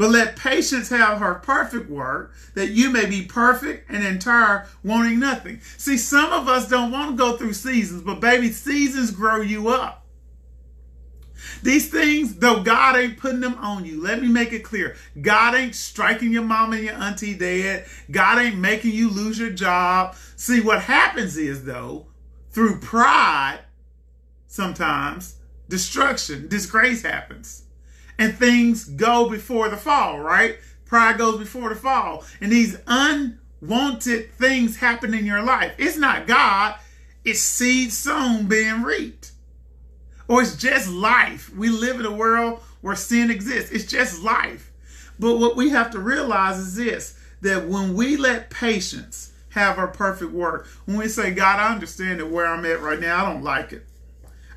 [0.00, 5.20] But let patience have her perfect work, that you may be perfect and entire, wanting
[5.20, 5.60] nothing.
[5.76, 9.68] See, some of us don't want to go through seasons, but baby, seasons grow you
[9.68, 10.06] up.
[11.62, 14.96] These things, though God ain't putting them on you, let me make it clear.
[15.20, 17.84] God ain't striking your mom and your auntie dead.
[18.10, 20.16] God ain't making you lose your job.
[20.34, 22.06] See, what happens is, though,
[22.52, 23.60] through pride,
[24.46, 25.36] sometimes
[25.68, 27.64] destruction, disgrace happens
[28.20, 30.58] and things go before the fall, right?
[30.84, 32.22] Pride goes before the fall.
[32.42, 35.72] And these unwanted things happen in your life.
[35.78, 36.76] It's not God,
[37.24, 39.32] it's seed sown being reaped.
[40.28, 41.50] Or it's just life.
[41.56, 43.72] We live in a world where sin exists.
[43.72, 44.70] It's just life.
[45.18, 49.86] But what we have to realize is this that when we let patience have her
[49.86, 53.32] perfect work, when we say, God, I understand that where I'm at right now, I
[53.32, 53.86] don't like it.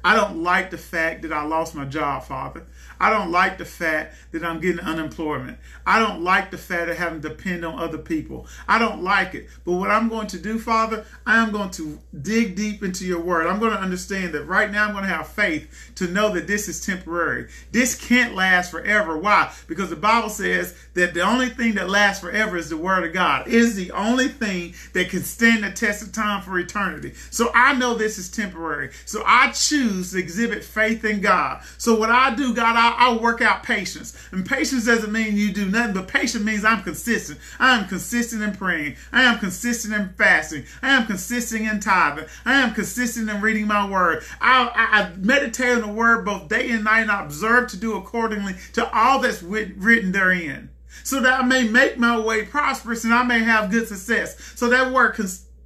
[0.04, 2.66] I don't like the fact that I lost my job, Father.
[3.00, 5.58] I don't like the fact that I'm getting unemployment.
[5.86, 8.48] I don't like the fact of having to depend on other people.
[8.68, 9.48] I don't like it.
[9.66, 13.22] But what I'm going to do, Father, I am going to dig deep into your
[13.22, 13.48] word.
[13.48, 16.48] I'm going to understand that right now I'm going to have faith to know that
[16.48, 17.50] this is temporary.
[17.72, 19.18] This can't last forever.
[19.18, 19.54] Why?
[19.68, 23.14] Because the Bible says that the only thing that lasts forever is the word of
[23.14, 23.48] God.
[23.48, 27.14] It is the only thing that can stand the test of time for eternity.
[27.30, 28.92] So I know this is temporary.
[29.06, 31.62] So I choose to exhibit faith in God.
[31.78, 34.18] So what I do, God, I I'll work out patience.
[34.32, 37.40] And patience doesn't mean you do nothing, but patience means I'm consistent.
[37.60, 38.96] I am consistent in praying.
[39.12, 40.66] I am consistent in fasting.
[40.82, 42.26] I am consistent in tithing.
[42.46, 44.24] I am consistent in reading my word.
[44.42, 47.78] I, I, I meditate on the word both day and night and I observe to
[47.78, 50.70] do accordingly to all that's written therein.
[51.04, 54.38] So that I may make my way prosperous and I may have good success.
[54.56, 55.16] So that word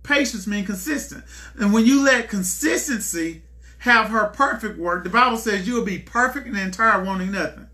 [0.03, 1.23] patience means consistent.
[1.59, 3.43] And when you let consistency
[3.87, 7.67] have her perfect work, the Bible says you will be perfect and entire, wanting nothing.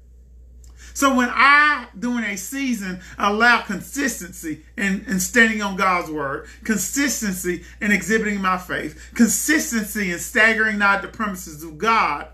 [0.93, 7.63] So when I, during a season, allow consistency in, in standing on God's word, consistency
[7.81, 12.27] in exhibiting my faith, consistency in staggering not the promises of God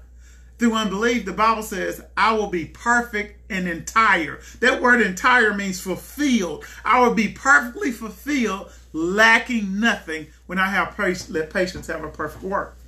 [0.60, 4.42] through unbelief, the Bible says, I will be perfect and entire.
[4.60, 6.66] That word entire means fulfilled.
[6.84, 12.44] I will be perfectly fulfilled, lacking nothing when I have let patience have a perfect
[12.44, 12.79] work.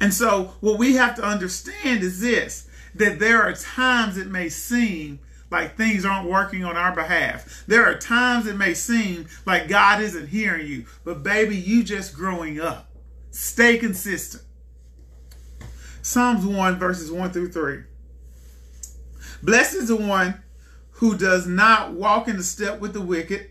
[0.00, 4.48] And so what we have to understand is this, that there are times it may
[4.48, 7.64] seem like things aren't working on our behalf.
[7.66, 12.14] There are times it may seem like God isn't hearing you, but baby, you just
[12.14, 12.90] growing up.
[13.30, 14.42] Stay consistent.
[16.02, 17.84] Psalms 1 verses 1 through 3.
[19.42, 20.42] Blessed is the one
[20.92, 23.50] who does not walk in the step with the wicked,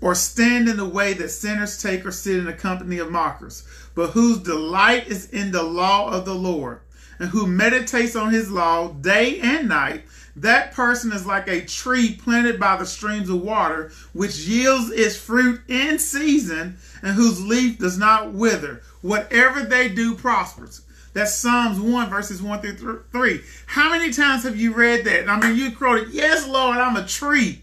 [0.00, 3.66] or stand in the way that sinners take or sit in the company of mockers,
[3.94, 6.80] but whose delight is in the law of the Lord,
[7.18, 10.04] and who meditates on his law day and night,
[10.36, 15.16] that person is like a tree planted by the streams of water, which yields its
[15.16, 18.82] fruit in season, and whose leaf does not wither.
[19.02, 20.82] Whatever they do prospers.
[21.12, 23.40] That's Psalms 1, verses 1 through 3.
[23.66, 25.28] How many times have you read that?
[25.28, 27.62] I mean, you quoted, Yes, Lord, I'm a tree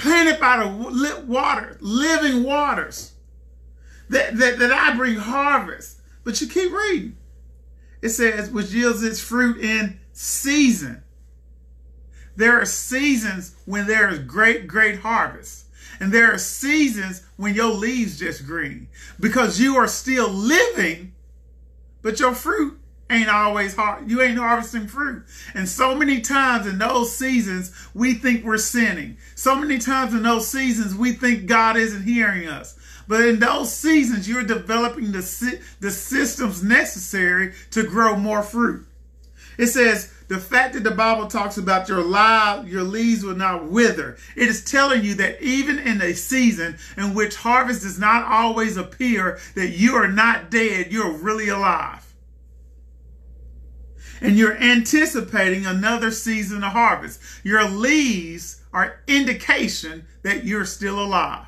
[0.00, 3.12] planted by the water, living waters,
[4.08, 6.00] that, that, that I bring harvest.
[6.24, 7.16] But you keep reading.
[8.02, 11.02] It says, which yields its fruit in season.
[12.36, 15.66] There are seasons when there is great, great harvest.
[16.00, 18.88] And there are seasons when your leaves just green
[19.20, 21.12] because you are still living,
[22.00, 22.79] but your fruit
[23.10, 24.10] ain't always hard.
[24.10, 25.24] You ain't harvesting fruit.
[25.54, 29.18] And so many times in those seasons, we think we're sinning.
[29.34, 32.78] So many times in those seasons, we think God isn't hearing us.
[33.08, 38.86] But in those seasons, you're developing the, the systems necessary to grow more fruit.
[39.58, 43.66] It says, the fact that the Bible talks about your life, your leaves will not
[43.66, 44.16] wither.
[44.36, 48.76] It is telling you that even in a season in which harvest does not always
[48.76, 52.09] appear, that you are not dead, you're really alive
[54.20, 57.20] and you're anticipating another season of harvest.
[57.42, 61.46] Your leaves are indication that you're still alive.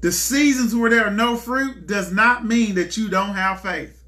[0.00, 4.04] The seasons where there are no fruit does not mean that you don't have faith.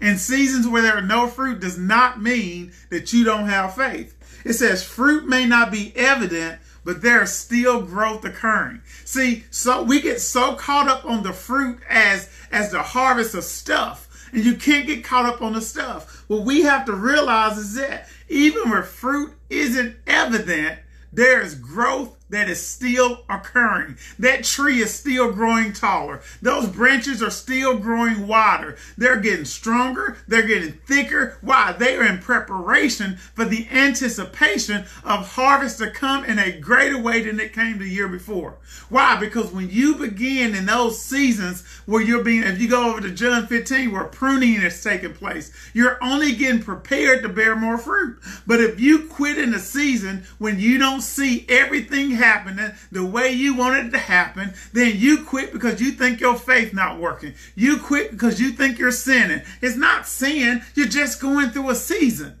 [0.00, 4.16] And seasons where there are no fruit does not mean that you don't have faith.
[4.44, 8.82] It says fruit may not be evident, but there's still growth occurring.
[9.04, 13.44] See, so we get so caught up on the fruit as as the harvest of
[13.44, 16.24] stuff and you can't get caught up on the stuff.
[16.28, 20.80] What we have to realize is that even where fruit isn't evident,
[21.12, 23.96] there is growth that is still occurring.
[24.18, 26.22] That tree is still growing taller.
[26.40, 28.76] Those branches are still growing wider.
[28.96, 30.16] They're getting stronger.
[30.26, 31.38] They're getting thicker.
[31.42, 31.72] Why?
[31.72, 37.22] They are in preparation for the anticipation of harvest to come in a greater way
[37.22, 38.56] than it came the year before.
[38.88, 39.16] Why?
[39.16, 43.10] Because when you begin in those seasons where you're being, if you go over to
[43.10, 48.18] John 15, where pruning is taking place, you're only getting prepared to bear more fruit.
[48.46, 53.32] But if you quit in a season when you don't see everything happening the way
[53.32, 57.34] you want it to happen, then you quit because you think your faith not working.
[57.54, 59.42] You quit because you think you're sinning.
[59.60, 60.62] It's not sin.
[60.74, 62.38] You're just going through a season.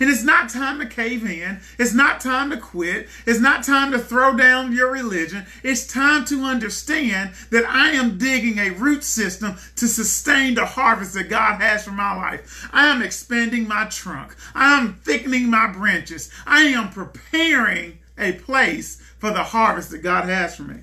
[0.00, 1.60] And it's not time to cave in.
[1.78, 3.08] It's not time to quit.
[3.26, 5.46] It's not time to throw down your religion.
[5.64, 11.14] It's time to understand that I am digging a root system to sustain the harvest
[11.14, 12.68] that God has for my life.
[12.72, 14.36] I am expanding my trunk.
[14.54, 16.30] I am thickening my branches.
[16.46, 20.80] I am preparing a place for the harvest that God has for me.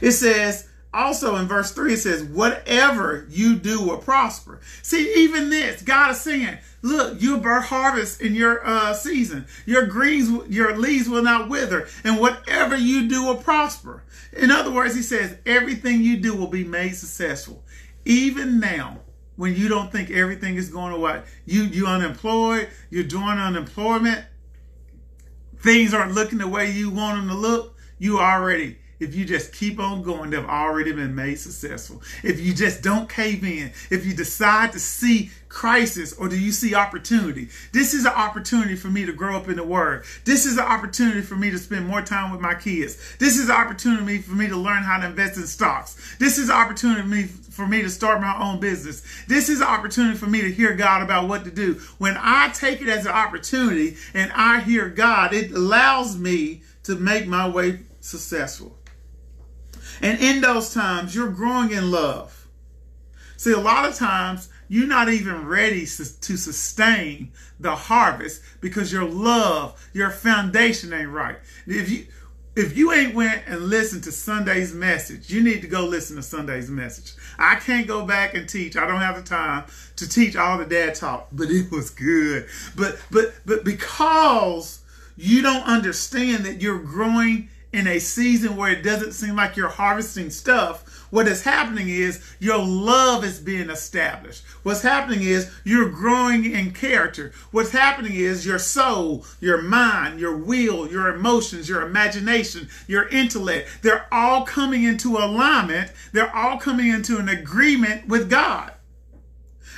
[0.00, 4.60] It says, also in verse 3 it says whatever you do will prosper.
[4.82, 9.46] See even this god is saying look you'll bear harvest in your uh, season.
[9.66, 14.02] Your greens your leaves will not wither and whatever you do will prosper.
[14.32, 17.62] In other words he says everything you do will be made successful.
[18.04, 19.00] Even now
[19.36, 24.24] when you don't think everything is going away you you unemployed you're doing unemployment
[25.60, 27.76] things aren't looking the way you want them to look.
[27.98, 32.02] You already if you just keep on going, they've already been made successful.
[32.22, 36.52] If you just don't cave in, if you decide to see crisis or do you
[36.52, 40.04] see opportunity, this is an opportunity for me to grow up in the Word.
[40.24, 43.16] This is an opportunity for me to spend more time with my kids.
[43.18, 46.16] This is an opportunity for me to learn how to invest in stocks.
[46.18, 49.02] This is an opportunity for me to start my own business.
[49.26, 51.74] This is an opportunity for me to hear God about what to do.
[51.98, 56.94] When I take it as an opportunity and I hear God, it allows me to
[56.94, 58.77] make my way successful.
[60.02, 62.48] And in those times, you're growing in love.
[63.36, 69.04] See, a lot of times, you're not even ready to sustain the harvest because your
[69.04, 71.38] love, your foundation ain't right.
[71.66, 72.06] If you
[72.58, 76.22] if you ain't went and listened to Sunday's message, you need to go listen to
[76.22, 77.14] Sunday's message.
[77.38, 78.76] I can't go back and teach.
[78.76, 82.48] I don't have the time to teach all the dad talk, but it was good.
[82.76, 84.80] But but but because
[85.16, 89.68] you don't understand that you're growing in a season where it doesn't seem like you're
[89.68, 94.44] harvesting stuff, what is happening is your love is being established.
[94.62, 97.32] What's happening is you're growing in character.
[97.50, 103.68] What's happening is your soul, your mind, your will, your emotions, your imagination, your intellect,
[103.82, 105.92] they're all coming into alignment.
[106.12, 108.72] They're all coming into an agreement with God.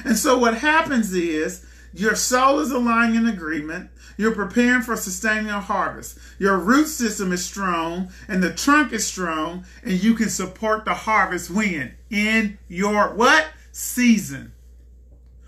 [0.04, 3.90] And so what happens is your soul is aligning in agreement.
[4.16, 6.18] You're preparing for sustaining a harvest.
[6.38, 10.94] Your root system is strong and the trunk is strong and you can support the
[10.94, 11.94] harvest when?
[12.10, 13.46] In your what?
[13.72, 14.52] Season.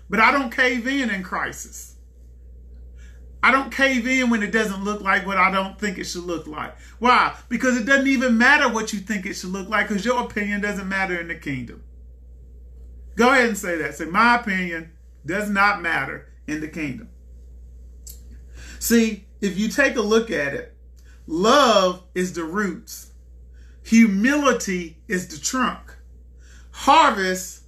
[0.09, 1.95] But I don't cave in in crisis.
[3.41, 6.23] I don't cave in when it doesn't look like what I don't think it should
[6.23, 6.75] look like.
[6.99, 7.35] Why?
[7.49, 10.61] Because it doesn't even matter what you think it should look like because your opinion
[10.61, 11.83] doesn't matter in the kingdom.
[13.15, 13.95] Go ahead and say that.
[13.95, 14.93] Say, my opinion
[15.25, 17.09] does not matter in the kingdom.
[18.79, 20.75] See, if you take a look at it,
[21.25, 23.13] love is the roots,
[23.83, 25.95] humility is the trunk,
[26.71, 27.63] harvest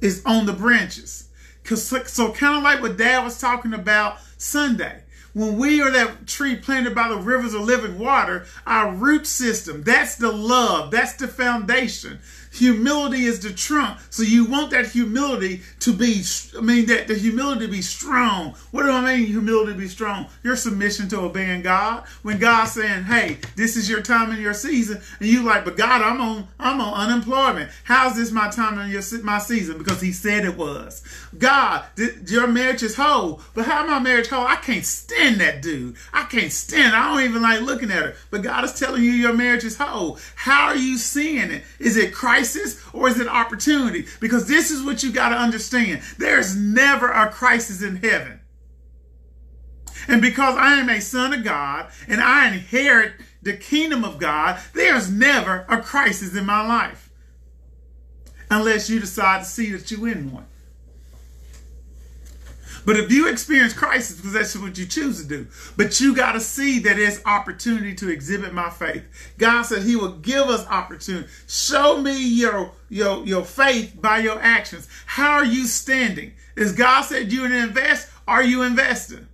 [0.00, 1.28] is on the branches.
[1.74, 5.02] So, kind of like what Dad was talking about Sunday.
[5.32, 9.82] When we are that tree planted by the rivers of living water, our root system,
[9.82, 12.20] that's the love, that's the foundation.
[12.56, 13.98] Humility is the trump.
[14.08, 16.22] So you want that humility to be,
[16.56, 18.54] I mean, that the humility be strong.
[18.70, 20.26] What do I mean, humility be strong?
[20.42, 22.04] Your submission to obeying God.
[22.22, 25.76] When God's saying, hey, this is your time and your season, and you like, but
[25.76, 27.70] God, I'm on, I'm on unemployment.
[27.84, 29.76] How's this my time and your my season?
[29.76, 31.02] Because He said it was.
[31.36, 31.84] God,
[32.26, 34.46] your marriage is whole, but how my marriage whole?
[34.46, 35.96] I can't stand that dude.
[36.14, 36.96] I can't stand.
[36.96, 38.14] I don't even like looking at her.
[38.30, 40.18] But God is telling you your marriage is whole.
[40.36, 41.62] How are you seeing it?
[41.78, 42.45] Is it Christ?
[42.46, 44.06] Crisis or is it opportunity?
[44.20, 46.02] Because this is what you got to understand.
[46.18, 48.40] There's never a crisis in heaven.
[50.08, 54.60] And because I am a son of God and I inherit the kingdom of God,
[54.74, 57.10] there's never a crisis in my life.
[58.50, 60.46] Unless you decide to see that you're in one.
[62.86, 66.32] But if you experience crisis, because that's what you choose to do, but you got
[66.32, 69.02] to see that it's opportunity to exhibit my faith.
[69.38, 71.28] God said He will give us opportunity.
[71.48, 74.88] Show me your your your faith by your actions.
[75.04, 76.34] How are you standing?
[76.54, 78.08] Is God said you to invest?
[78.28, 79.26] Are you investing?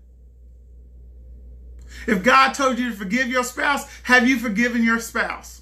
[2.06, 5.60] If God told you to forgive your spouse, have you forgiven your spouse?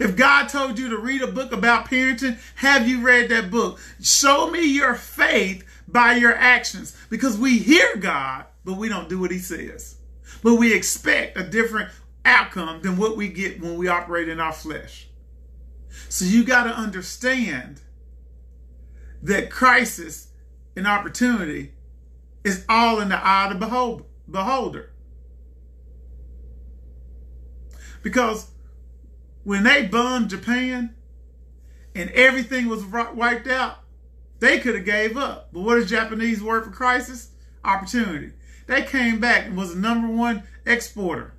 [0.00, 3.78] If God told you to read a book about parenting, have you read that book?
[4.02, 9.20] Show me your faith by your actions because we hear God, but we don't do
[9.20, 9.96] what he says.
[10.42, 11.90] But we expect a different
[12.24, 15.08] outcome than what we get when we operate in our flesh.
[16.08, 17.80] So you got to understand
[19.22, 20.28] that crisis
[20.76, 21.72] and opportunity
[22.44, 24.90] is all in the eye of the beholder.
[28.02, 28.50] Because
[29.42, 30.94] when they bombed Japan
[31.94, 33.78] and everything was wiped out,
[34.38, 35.48] They could have gave up.
[35.52, 37.30] But what is Japanese word for crisis?
[37.64, 38.32] Opportunity.
[38.66, 41.34] They came back and was the number one exporter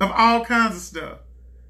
[0.00, 1.18] of all kinds of stuff.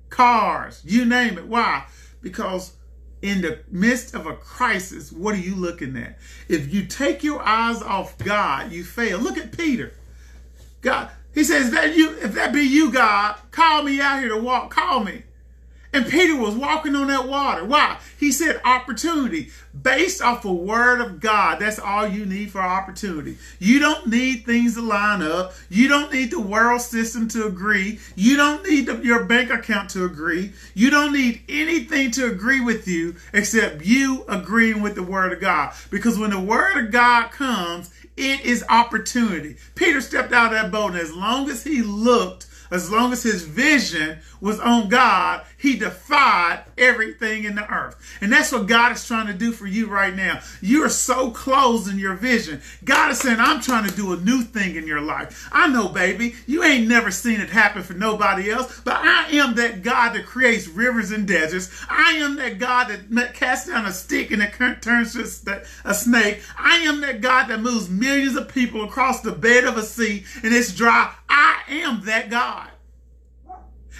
[0.08, 1.46] Cars, you name it.
[1.46, 1.84] Why?
[2.20, 2.74] Because
[3.20, 6.18] in the midst of a crisis, what are you looking at?
[6.48, 9.18] If you take your eyes off God, you fail.
[9.18, 9.92] Look at Peter.
[10.80, 14.40] God, he says, that you, if that be you, God, call me out here to
[14.40, 14.70] walk.
[14.70, 15.24] Call me.
[15.92, 17.64] And Peter was walking on that water.
[17.64, 17.98] Why?
[18.18, 19.50] He said opportunity
[19.82, 21.60] based off a word of God.
[21.60, 23.38] That's all you need for opportunity.
[23.58, 25.54] You don't need things to line up.
[25.70, 28.00] You don't need the world system to agree.
[28.16, 30.52] You don't need the, your bank account to agree.
[30.74, 35.40] You don't need anything to agree with you except you agreeing with the word of
[35.40, 35.72] God.
[35.90, 39.56] Because when the word of God comes, it is opportunity.
[39.74, 43.22] Peter stepped out of that boat, and as long as he looked as long as
[43.22, 47.96] his vision was on God, he defied everything in the earth.
[48.20, 50.40] And that's what God is trying to do for you right now.
[50.60, 52.62] You are so closed in your vision.
[52.84, 55.48] God is saying, I'm trying to do a new thing in your life.
[55.52, 59.54] I know, baby, you ain't never seen it happen for nobody else, but I am
[59.56, 61.84] that God that creates rivers and deserts.
[61.88, 66.42] I am that God that casts down a stick and it turns to a snake.
[66.56, 70.24] I am that God that moves millions of people across the bed of a sea
[70.42, 71.12] and it's dry.
[71.28, 72.70] I am that God.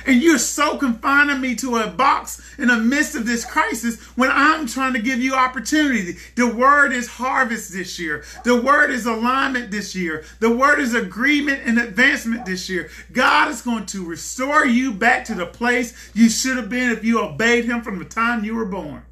[0.09, 4.31] And you're so confining me to a box in the midst of this crisis when
[4.33, 6.17] I'm trying to give you opportunity.
[6.35, 8.25] The word is harvest this year.
[8.43, 10.25] The word is alignment this year.
[10.41, 12.89] The word is agreement and advancement this year.
[13.13, 17.05] God is going to restore you back to the place you should have been if
[17.05, 19.03] you obeyed him from the time you were born.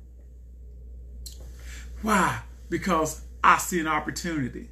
[2.01, 2.41] Why?
[2.71, 4.71] Because I see an opportunity.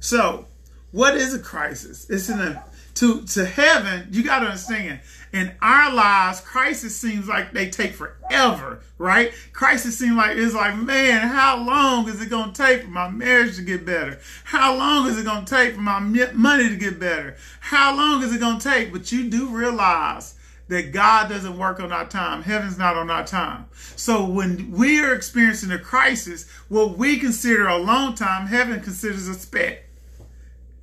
[0.00, 0.47] So,
[0.92, 2.08] what is a crisis?
[2.08, 2.64] It's in a
[2.94, 4.08] to to heaven.
[4.10, 5.00] You got to understand.
[5.32, 9.32] In our lives, crisis seems like they take forever, right?
[9.52, 13.56] Crisis seems like it's like, man, how long is it to take for my marriage
[13.56, 14.18] to get better?
[14.44, 17.36] How long is it to take for my money to get better?
[17.60, 18.90] How long is it to take?
[18.90, 20.34] But you do realize
[20.68, 22.42] that God doesn't work on our time.
[22.42, 23.66] Heaven's not on our time.
[23.96, 29.28] So when we are experiencing a crisis, what we consider a long time, heaven considers
[29.28, 29.87] a speck.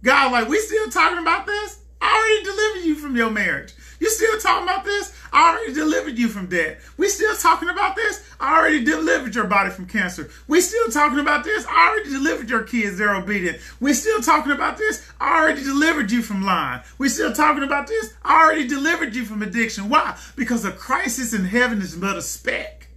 [0.05, 1.79] God, like, we still talking about this?
[1.99, 3.73] I already delivered you from your marriage.
[3.99, 5.11] You still talking about this?
[5.33, 6.79] I already delivered you from debt.
[6.95, 8.23] We still talking about this?
[8.39, 10.29] I already delivered your body from cancer.
[10.47, 11.65] We still talking about this?
[11.67, 12.99] I already delivered your kids.
[12.99, 13.57] They're obedient.
[13.79, 15.09] We still talking about this?
[15.19, 16.83] I already delivered you from lying.
[16.99, 18.13] We still talking about this?
[18.23, 19.89] I already delivered you from addiction.
[19.89, 20.15] Why?
[20.35, 22.89] Because a crisis in heaven is but a speck.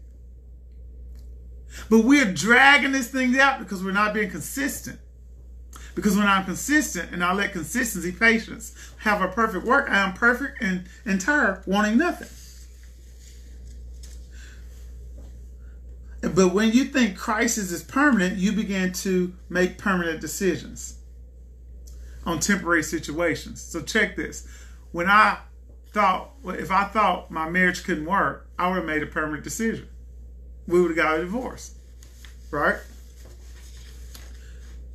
[1.88, 4.98] But we're dragging this thing out because we're not being consistent.
[5.98, 10.12] Because when I'm consistent and I let consistency, patience have a perfect work, I am
[10.12, 12.28] perfect and entire, wanting nothing.
[16.20, 21.00] But when you think crisis is permanent, you begin to make permanent decisions
[22.24, 23.60] on temporary situations.
[23.60, 24.46] So check this.
[24.92, 25.38] When I
[25.92, 29.88] thought, if I thought my marriage couldn't work, I would have made a permanent decision.
[30.68, 31.74] We would have got a divorce,
[32.52, 32.76] right?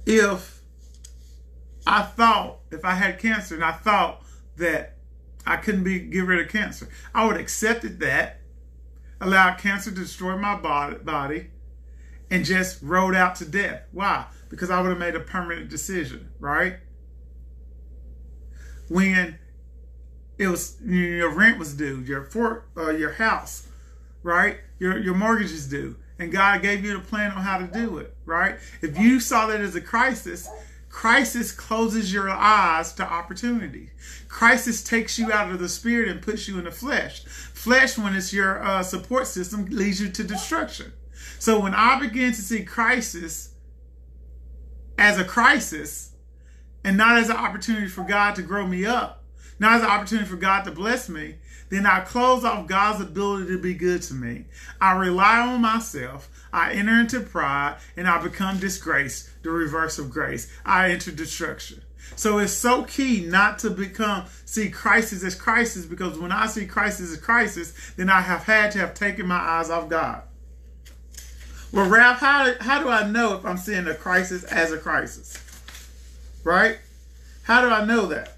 [0.05, 0.52] If
[1.85, 4.23] I thought if I had cancer and I thought
[4.57, 4.97] that
[5.45, 8.39] I couldn't be get rid of cancer, I would have accepted that,
[9.19, 11.49] allowed cancer to destroy my body, body
[12.33, 13.83] and just rode out to death.
[13.91, 14.25] Why?
[14.49, 16.77] Because I would have made a permanent decision, right?
[18.89, 19.37] When
[20.37, 23.67] it was your rent was due, your for uh, your house,
[24.23, 24.57] right?
[24.79, 27.97] Your your mortgage is due, and God gave you the plan on how to do
[27.99, 28.55] it, right?
[28.81, 30.49] If you saw that as a crisis,
[30.93, 33.89] Crisis closes your eyes to opportunity.
[34.29, 37.23] Crisis takes you out of the spirit and puts you in the flesh.
[37.25, 40.93] Flesh, when it's your uh, support system, leads you to destruction.
[41.39, 43.55] So when I begin to see crisis
[44.99, 46.13] as a crisis
[46.83, 49.23] and not as an opportunity for God to grow me up,
[49.57, 51.37] not as an opportunity for God to bless me,
[51.73, 54.45] then I close off God's ability to be good to me.
[54.79, 56.29] I rely on myself.
[56.53, 60.51] I enter into pride and I become disgraced, the reverse of grace.
[60.63, 61.81] I enter destruction.
[62.15, 66.67] So it's so key not to become see crisis as crisis because when I see
[66.67, 70.21] crisis as crisis, then I have had to have taken my eyes off God.
[71.71, 75.39] Well, Ralph, how, how do I know if I'm seeing a crisis as a crisis?
[76.43, 76.77] Right?
[77.43, 78.37] How do I know that?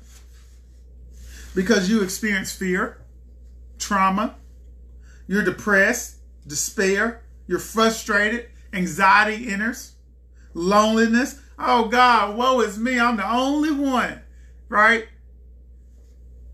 [1.53, 2.97] Because you experience fear,
[3.77, 4.35] trauma,
[5.27, 6.17] you're depressed,
[6.47, 9.95] despair, you're frustrated, anxiety enters,
[10.53, 11.39] loneliness.
[11.57, 12.99] Oh God, woe is me.
[12.99, 14.21] I'm the only one,
[14.69, 15.07] right?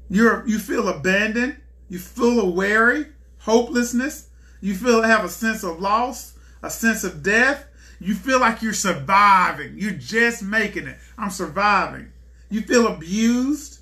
[0.10, 1.58] You're you feel abandoned,
[1.90, 3.08] You feel a worry,
[3.40, 4.30] hopelessness.
[4.62, 7.66] You feel have a sense of loss, a sense of death.
[8.00, 9.78] You feel like you're surviving.
[9.78, 10.98] You're just making it.
[11.18, 12.14] I'm surviving.
[12.50, 13.81] You feel abused.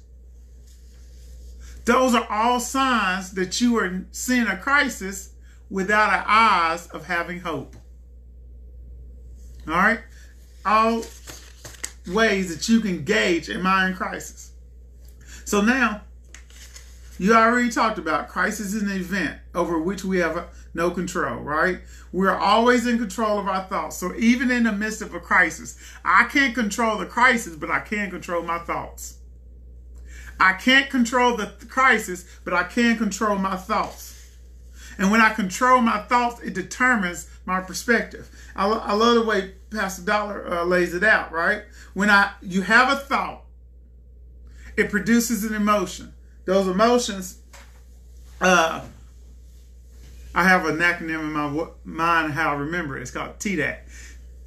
[1.90, 5.32] Those are all signs that you are seeing a crisis
[5.72, 7.76] without an eyes of having hope.
[9.68, 10.02] All right?
[10.64, 11.04] All
[12.06, 14.52] ways that you can gauge am I in crisis?
[15.46, 16.02] So now,
[17.18, 21.80] you already talked about crisis is an event over which we have no control, right?
[22.12, 23.98] We're always in control of our thoughts.
[23.98, 25.76] So even in the midst of a crisis,
[26.06, 29.18] I can't control the crisis, but I can control my thoughts.
[30.40, 34.16] I can't control the crisis, but I can control my thoughts.
[34.98, 38.30] And when I control my thoughts, it determines my perspective.
[38.56, 41.64] I, I love the way Pastor Dollar uh, lays it out, right?
[41.94, 43.44] When I you have a thought,
[44.76, 46.14] it produces an emotion.
[46.46, 47.40] Those emotions,
[48.42, 48.82] uh,
[50.36, 53.02] I have an acronym in my mind how I remember it.
[53.02, 53.80] It's called TDAC.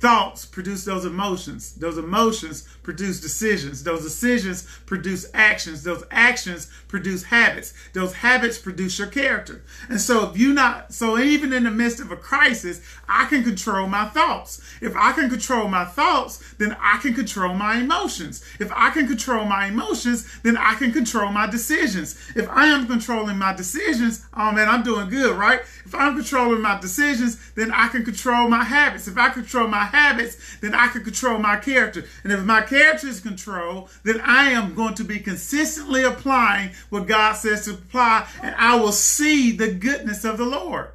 [0.03, 1.75] Thoughts produce those emotions.
[1.75, 3.85] Those emotions produce decisions.
[3.85, 5.85] Those decisions produce actions.
[5.85, 7.73] Those actions produce habits.
[7.93, 9.63] Those habits produce your character.
[9.89, 13.45] And so if you not, so even in the midst of a crisis, I can
[13.45, 14.61] control my thoughts.
[14.81, 18.45] If I can control my thoughts, then I can control my emotions.
[18.59, 22.19] If I can control my emotions, then I can control my decisions.
[22.35, 25.61] If I am controlling my decisions, oh man, I'm doing good, right?
[25.85, 29.07] If I'm controlling my decisions, then I can control my habits.
[29.07, 32.05] If I control my habits, then I can control my character.
[32.25, 37.07] And if my character is controlled, then I am going to be consistently applying what
[37.07, 40.89] God says to apply, and I will see the goodness of the Lord.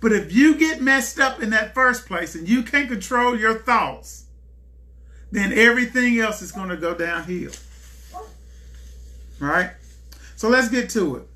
[0.00, 3.58] But if you get messed up in that first place and you can't control your
[3.58, 4.24] thoughts,
[5.30, 7.52] then everything else is going to go downhill.
[9.38, 9.70] Right?
[10.36, 11.28] So let's get to it.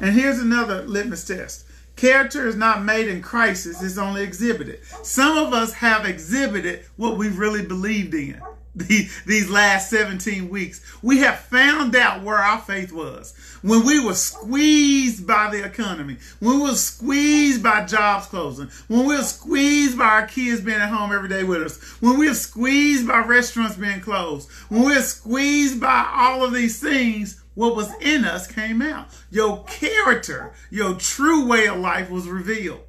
[0.00, 1.65] And here's another litmus test.
[1.96, 4.84] Character is not made in crisis, it's only exhibited.
[5.02, 8.40] Some of us have exhibited what we really believed in
[8.76, 10.82] these last 17 weeks.
[11.02, 13.32] We have found out where our faith was.
[13.62, 19.06] When we were squeezed by the economy, when we were squeezed by jobs closing, when
[19.06, 22.28] we were squeezed by our kids being at home every day with us, when we
[22.28, 27.42] were squeezed by restaurants being closed, when we were squeezed by all of these things,
[27.56, 29.08] what was in us came out.
[29.30, 32.82] Your character, your true way of life was revealed.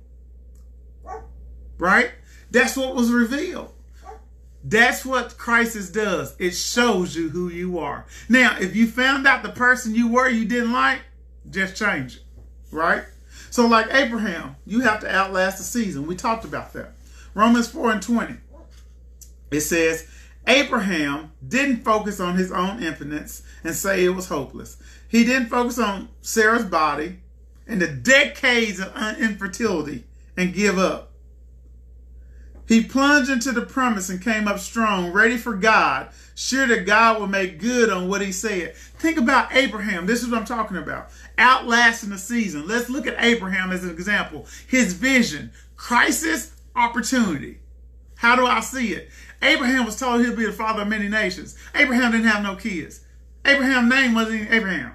[1.80, 2.11] Right?
[2.51, 3.74] That's what was revealed.
[4.63, 6.36] That's what crisis does.
[6.38, 8.05] It shows you who you are.
[8.28, 10.99] Now, if you found out the person you were you didn't like,
[11.49, 12.24] just change it.
[12.70, 13.03] Right?
[13.49, 16.05] So, like Abraham, you have to outlast the season.
[16.05, 16.91] We talked about that.
[17.34, 18.36] Romans 4 and 20.
[19.51, 20.09] It says,
[20.48, 24.78] Abraham didn't focus on his own impotence and say it was hopeless.
[25.08, 27.20] He didn't focus on Sarah's body
[27.68, 30.06] and the decades of infertility
[30.38, 31.12] and give up.
[32.68, 37.20] He plunged into the promise and came up strong, ready for God, sure that God
[37.20, 38.76] will make good on what he said.
[38.76, 40.06] Think about Abraham.
[40.06, 41.10] This is what I'm talking about.
[41.38, 42.68] Outlasting the season.
[42.68, 44.48] Let's look at Abraham as an example.
[44.68, 47.60] His vision, crisis, opportunity.
[48.16, 49.12] How do I see it?
[49.41, 51.55] Abraham was told he'll be the father of many nations.
[51.75, 53.01] Abraham didn't have no kids.
[53.45, 54.93] Abraham's name wasn't Abraham.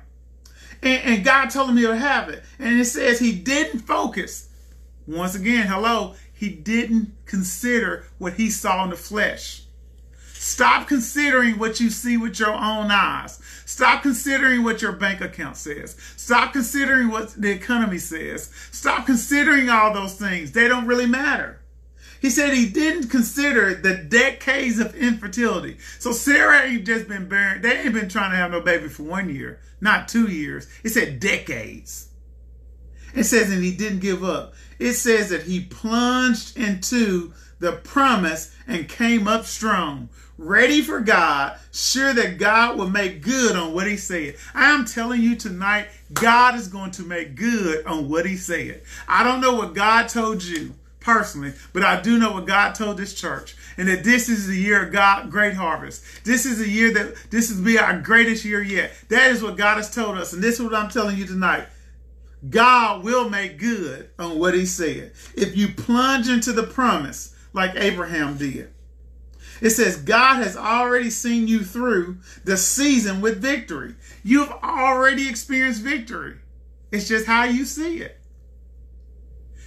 [0.82, 2.42] And, and God told him he'll have it.
[2.58, 4.48] And it says he didn't focus.
[5.06, 9.62] Once again, hello, he didn't consider what he saw in the flesh.
[10.34, 13.40] Stop considering what you see with your own eyes.
[13.64, 15.96] Stop considering what your bank account says.
[16.16, 18.50] Stop considering what the economy says.
[18.72, 20.50] Stop considering all those things.
[20.50, 21.61] They don't really matter.
[22.22, 25.78] He said he didn't consider the decades of infertility.
[25.98, 29.02] So Sarah ain't just been bearing, they ain't been trying to have no baby for
[29.02, 30.68] one year, not two years.
[30.84, 32.10] It said decades.
[33.12, 34.54] It says, and he didn't give up.
[34.78, 40.08] It says that he plunged into the promise and came up strong,
[40.38, 44.36] ready for God, sure that God will make good on what he said.
[44.54, 48.82] I'm telling you tonight, God is going to make good on what he said.
[49.08, 52.96] I don't know what God told you personally, but I do know what God told
[52.96, 56.24] this church, and that this is the year of God great harvest.
[56.24, 58.92] This is the year that this is be our greatest year yet.
[59.08, 61.66] That is what God has told us, and this is what I'm telling you tonight.
[62.48, 65.12] God will make good on what he said.
[65.36, 68.72] If you plunge into the promise like Abraham did.
[69.60, 73.94] It says God has already seen you through the season with victory.
[74.24, 76.38] You've already experienced victory.
[76.90, 78.18] It's just how you see it.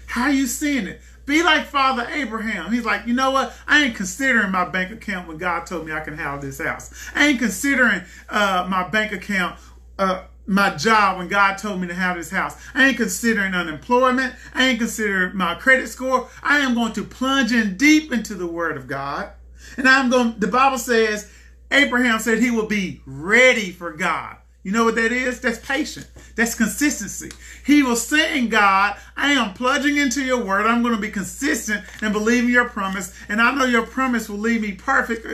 [0.08, 1.02] How you seeing it?
[1.26, 2.72] Be like Father Abraham.
[2.72, 3.54] He's like, you know what?
[3.68, 6.94] I ain't considering my bank account when God told me I can have this house.
[7.16, 9.60] I ain't considering uh, my bank account
[9.98, 12.56] uh, my job when God told me to have this house.
[12.74, 14.36] I ain't considering unemployment.
[14.54, 16.30] I ain't considering my credit score.
[16.44, 19.32] I am going to plunge in deep into the word of God.
[19.78, 21.32] And I'm going, the Bible says,
[21.72, 24.38] Abraham said he will be ready for God.
[24.66, 25.42] You know what that is?
[25.42, 26.08] That's patience.
[26.36, 27.30] That's consistency.
[27.64, 30.66] He was saying, God, I am plunging into your word.
[30.66, 33.14] I'm going to be consistent and believe in your promise.
[33.30, 35.28] And I know your promise will leave me perfect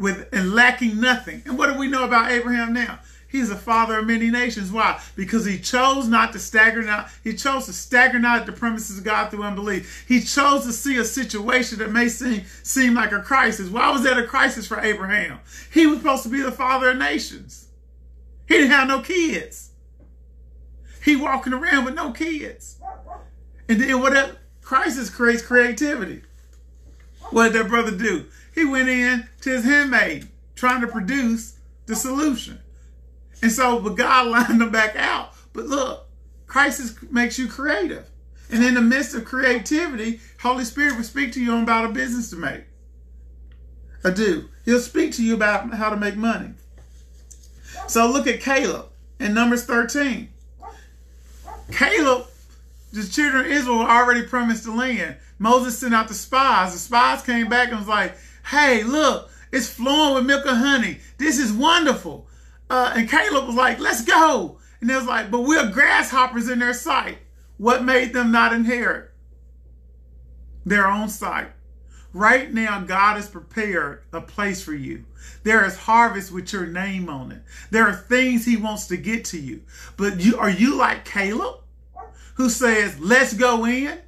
[0.00, 1.42] with and lacking nothing.
[1.46, 2.98] And what do we know about Abraham now?
[3.28, 4.72] He's a father of many nations.
[4.72, 5.00] Why?
[5.14, 7.08] Because he chose not to stagger not.
[7.22, 10.04] He chose to stagger not at the promises of God through unbelief.
[10.08, 13.70] He chose to see a situation that may seem seem like a crisis.
[13.70, 15.38] Why was that a crisis for Abraham?
[15.70, 17.61] He was supposed to be the father of nations.
[18.52, 19.70] He didn't have no kids.
[21.02, 22.76] He walking around with no kids.
[23.66, 26.20] And then what that crisis creates creativity.
[27.30, 28.26] What did that brother do?
[28.54, 32.60] He went in to his handmaid trying to produce the solution.
[33.40, 35.32] And so, but God lined them back out.
[35.54, 36.06] But look,
[36.46, 38.10] crisis makes you creative.
[38.50, 42.28] And in the midst of creativity, Holy Spirit will speak to you about a business
[42.28, 42.64] to make.
[44.04, 44.50] I do.
[44.66, 46.50] He'll speak to you about how to make money.
[47.86, 48.86] So look at Caleb
[49.18, 50.28] in Numbers 13.
[51.70, 52.26] Caleb,
[52.92, 55.16] the children of Israel were already promised the land.
[55.38, 56.72] Moses sent out the spies.
[56.72, 58.16] The spies came back and was like,
[58.46, 60.98] hey, look, it's flowing with milk and honey.
[61.18, 62.26] This is wonderful.
[62.70, 64.58] Uh, and Caleb was like, let's go.
[64.80, 67.18] And it was like, but we're grasshoppers in their sight.
[67.58, 69.10] What made them not inherit?
[70.64, 71.52] Their own sight.
[72.12, 75.04] Right now, God has prepared a place for you.
[75.44, 77.42] There is harvest with your name on it.
[77.70, 79.62] There are things he wants to get to you.
[79.96, 81.60] But you are you like Caleb
[82.34, 83.98] who says, let's go in?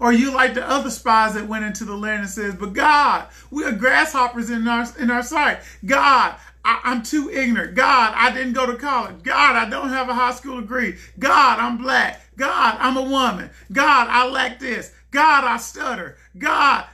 [0.00, 3.28] Or you like the other spies that went into the land and says, but God,
[3.50, 5.60] we are grasshoppers in our, in our sight.
[5.84, 7.76] God, I, am too ignorant.
[7.76, 9.22] God, I didn't go to college.
[9.22, 10.96] God, I don't have a high school degree.
[11.18, 12.20] God, I'm black.
[12.36, 13.50] God, I'm a woman.
[13.70, 14.92] God, I lack this.
[15.12, 16.16] God, I stutter.
[16.36, 16.86] God,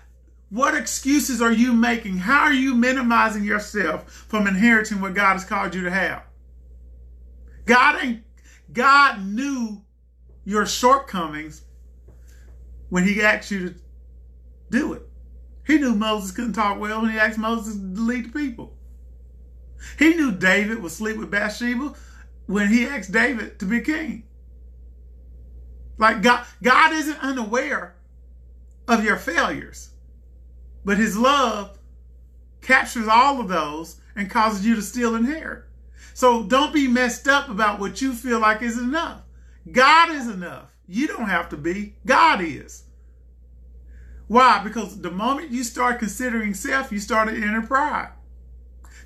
[0.50, 2.18] what excuses are you making?
[2.18, 6.22] How are you minimizing yourself from inheriting what God has called you to have?
[7.66, 8.22] God ain't,
[8.72, 9.82] God knew
[10.44, 11.62] your shortcomings
[12.88, 13.74] when he asked you to
[14.70, 15.02] do it.
[15.66, 18.72] He knew Moses couldn't talk well when he asked Moses to lead the people.
[19.98, 21.92] He knew David would sleep with Bathsheba
[22.46, 24.24] when he asked David to be king.
[25.98, 27.96] Like God, God isn't unaware
[28.86, 29.90] of your failures,
[30.88, 31.78] but his love
[32.62, 35.64] captures all of those and causes you to still inherit.
[36.14, 39.20] So don't be messed up about what you feel like is enough.
[39.70, 40.70] God is enough.
[40.86, 41.96] You don't have to be.
[42.06, 42.84] God is.
[44.28, 44.64] Why?
[44.64, 48.12] Because the moment you start considering self, you start to enter pride.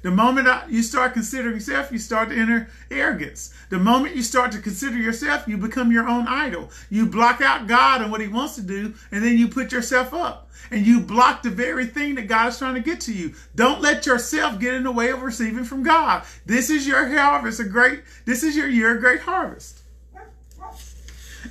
[0.02, 3.54] The moment you start considering yourself, you start to enter arrogance.
[3.70, 6.70] The moment you start to consider yourself, you become your own idol.
[6.90, 10.12] You block out God and what he wants to do, and then you put yourself
[10.12, 10.50] up.
[10.70, 13.34] And you block the very thing that God is trying to get to you.
[13.54, 16.24] Don't let yourself get in the way of receiving from God.
[16.46, 19.82] This is your harvest, a great, this is your year of great harvest.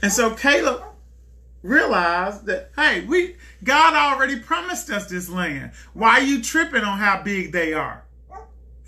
[0.01, 0.83] And so Caleb
[1.61, 5.71] realized that, hey, we God already promised us this land.
[5.93, 8.03] Why are you tripping on how big they are?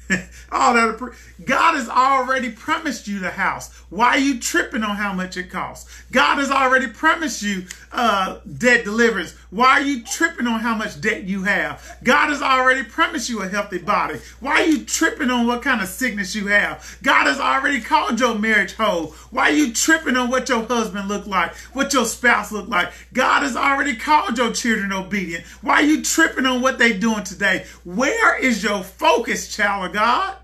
[0.51, 1.13] All that
[1.45, 3.73] God has already promised you the house.
[3.89, 5.89] Why are you tripping on how much it costs?
[6.11, 9.35] God has already promised you uh, debt deliverance.
[9.49, 11.97] Why are you tripping on how much debt you have?
[12.03, 14.19] God has already promised you a healthy body.
[14.39, 16.97] Why are you tripping on what kind of sickness you have?
[17.03, 19.07] God has already called your marriage whole.
[19.31, 21.55] Why are you tripping on what your husband look like?
[21.73, 22.91] What your spouse look like?
[23.13, 25.45] God has already called your children obedient.
[25.61, 27.65] Why are you tripping on what they doing today?
[27.83, 30.35] Where is your focus, child God?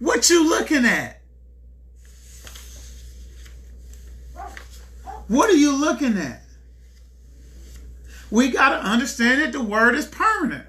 [0.00, 1.20] What you looking at?
[5.28, 6.42] What are you looking at?
[8.30, 10.66] We got to understand that the word is permanent.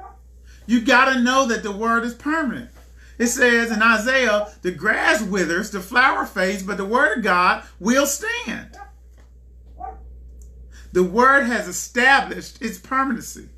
[0.67, 2.69] You got to know that the word is permanent.
[3.17, 7.63] It says in Isaiah, the grass withers, the flower fades, but the word of God
[7.79, 8.77] will stand.
[10.91, 13.49] The word has established its permanency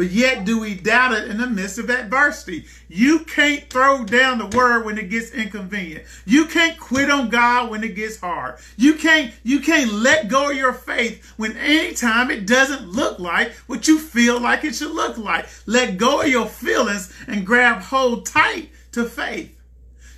[0.00, 2.64] but yet do we doubt it in the midst of adversity.
[2.88, 6.06] You can't throw down the word when it gets inconvenient.
[6.24, 8.54] You can't quit on God when it gets hard.
[8.78, 13.52] You can't, you can't let go of your faith when anytime it doesn't look like
[13.66, 15.46] what you feel like it should look like.
[15.66, 19.54] Let go of your feelings and grab hold tight to faith,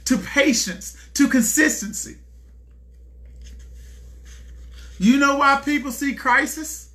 [0.05, 2.19] to patience, to consistency.
[5.01, 6.91] You know why people see crisis?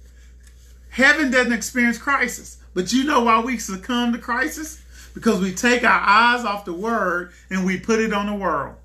[0.88, 2.57] Heaven doesn't experience crisis.
[2.78, 4.80] But you know why we succumb to crisis?
[5.16, 8.76] Because we take our eyes off the word and we put it on the world.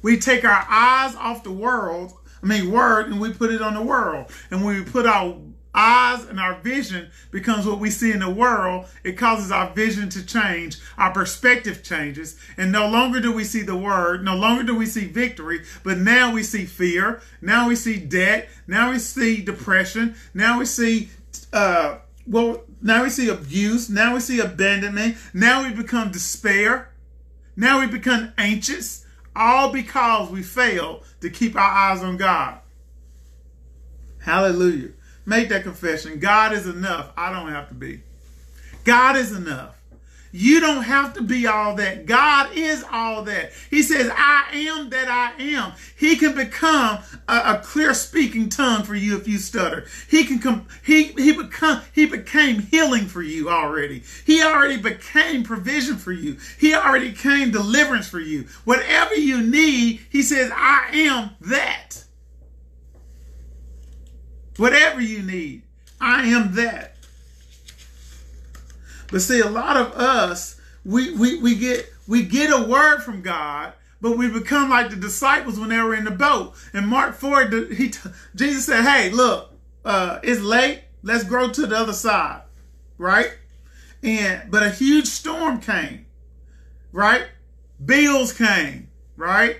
[0.00, 3.74] We take our eyes off the world, I mean, word, and we put it on
[3.74, 4.30] the world.
[4.52, 5.38] And when we put our
[5.74, 10.08] eyes and our vision becomes what we see in the world, it causes our vision
[10.10, 10.78] to change.
[10.96, 12.38] Our perspective changes.
[12.56, 14.24] And no longer do we see the word.
[14.24, 17.20] No longer do we see victory, but now we see fear.
[17.40, 18.48] Now we see debt.
[18.68, 20.14] Now we see depression.
[20.32, 21.10] Now we see,
[21.52, 21.96] uh,
[22.26, 23.88] well, now we see abuse.
[23.90, 25.16] Now we see abandonment.
[25.34, 26.90] Now we become despair.
[27.56, 29.04] Now we become anxious.
[29.34, 32.58] All because we fail to keep our eyes on God.
[34.20, 34.90] Hallelujah.
[35.24, 36.18] Make that confession.
[36.18, 37.12] God is enough.
[37.16, 38.02] I don't have to be.
[38.84, 39.81] God is enough.
[40.34, 42.06] You don't have to be all that.
[42.06, 43.52] God is all that.
[43.68, 45.72] He says, I am that I am.
[45.94, 49.86] He can become a, a, clear speaking tongue for you if you stutter.
[50.08, 54.04] He can come, he, he become, he became healing for you already.
[54.24, 56.38] He already became provision for you.
[56.58, 58.46] He already came deliverance for you.
[58.64, 62.04] Whatever you need, he says, I am that.
[64.56, 65.62] Whatever you need,
[66.00, 66.91] I am that.
[69.12, 73.22] But see, a lot of us, we, we, we get we get a word from
[73.22, 76.54] God, but we become like the disciples when they were in the boat.
[76.72, 77.92] And Mark 4, he,
[78.34, 79.52] Jesus said, hey, look,
[79.84, 80.82] uh, it's late.
[81.02, 82.42] Let's go to the other side.
[82.98, 83.30] Right?
[84.02, 86.06] And, but a huge storm came.
[86.90, 87.26] Right?
[87.84, 88.88] Bills came.
[89.16, 89.58] Right?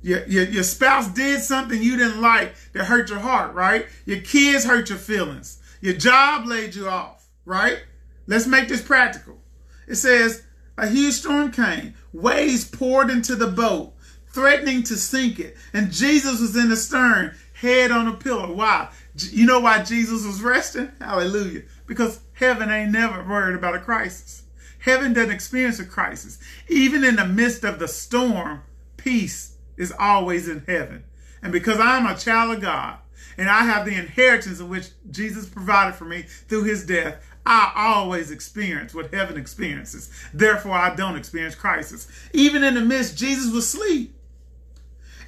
[0.00, 3.86] Your, your, your spouse did something you didn't like that hurt your heart, right?
[4.04, 5.60] Your kids hurt your feelings.
[5.80, 7.78] Your job laid you off, right?
[8.26, 9.38] Let's make this practical.
[9.86, 10.42] It says,
[10.78, 13.94] a huge storm came, waves poured into the boat,
[14.28, 15.56] threatening to sink it.
[15.72, 18.52] And Jesus was in the stern, head on a pillow.
[18.52, 18.90] Why?
[19.14, 20.92] You know why Jesus was resting?
[21.00, 21.62] Hallelujah.
[21.86, 24.42] Because heaven ain't never worried about a crisis.
[24.78, 26.38] Heaven doesn't experience a crisis.
[26.68, 28.62] Even in the midst of the storm,
[28.96, 31.04] peace is always in heaven.
[31.42, 32.98] And because I'm a child of God
[33.38, 37.72] and I have the inheritance of which Jesus provided for me through his death, I
[37.76, 40.10] always experience what heaven experiences.
[40.34, 42.08] Therefore, I don't experience crisis.
[42.32, 44.18] Even in the midst, Jesus was asleep.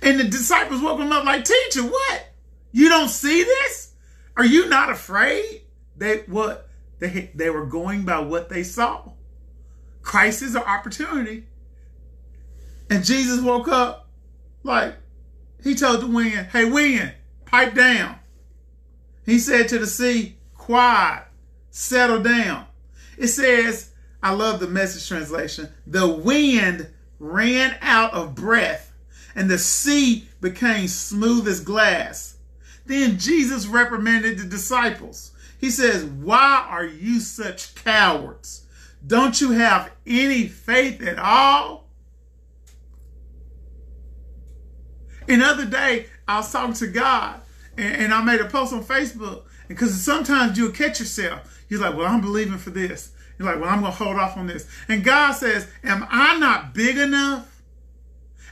[0.02, 2.28] And the disciples woke him up like, teacher, what?
[2.72, 3.94] You don't see this?
[4.36, 5.62] Are you not afraid?
[5.96, 6.68] They what?
[6.98, 9.12] They, they were going by what they saw.
[10.02, 11.46] Crisis or opportunity.
[12.90, 14.08] And Jesus woke up
[14.64, 14.96] like,
[15.62, 17.14] he told the wind, hey, wind,
[17.44, 18.18] pipe down.
[19.24, 21.27] He said to the sea, quiet,
[21.70, 22.66] settle down.
[23.16, 23.90] It says,
[24.22, 26.88] I love the message translation, the wind
[27.18, 28.92] ran out of breath
[29.34, 32.36] and the sea became smooth as glass.
[32.86, 35.32] Then Jesus reprimanded the disciples.
[35.58, 38.64] He says, Why are you such cowards?
[39.06, 41.84] Don't you have any faith at all?
[45.28, 47.40] Another day, I was talking to God
[47.76, 51.62] and, and I made a post on Facebook because sometimes you'll catch yourself.
[51.68, 53.12] You're like, well, I'm believing for this.
[53.38, 54.68] You're like, well, I'm going to hold off on this.
[54.88, 57.62] And God says, am I not big enough?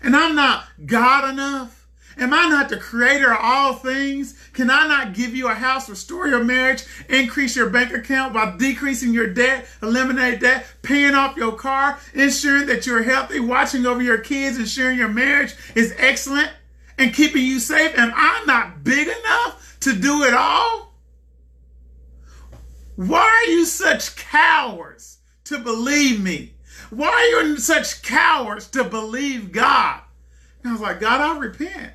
[0.03, 1.89] And I'm not God enough?
[2.19, 4.39] Am I not the creator of all things?
[4.55, 8.57] Can I not give you a house, restore your marriage, increase your bank account while
[8.57, 14.01] decreasing your debt, eliminate debt, paying off your car, ensuring that you're healthy, watching over
[14.01, 16.51] your kids, ensuring your marriage is excellent?
[16.99, 20.86] and keeping you safe, and I'm not big enough to do it all?
[22.97, 26.55] Why are you such cowards to believe me?
[26.91, 30.01] Why are you such cowards to believe God?
[30.63, 31.93] And I was like, God, I repent.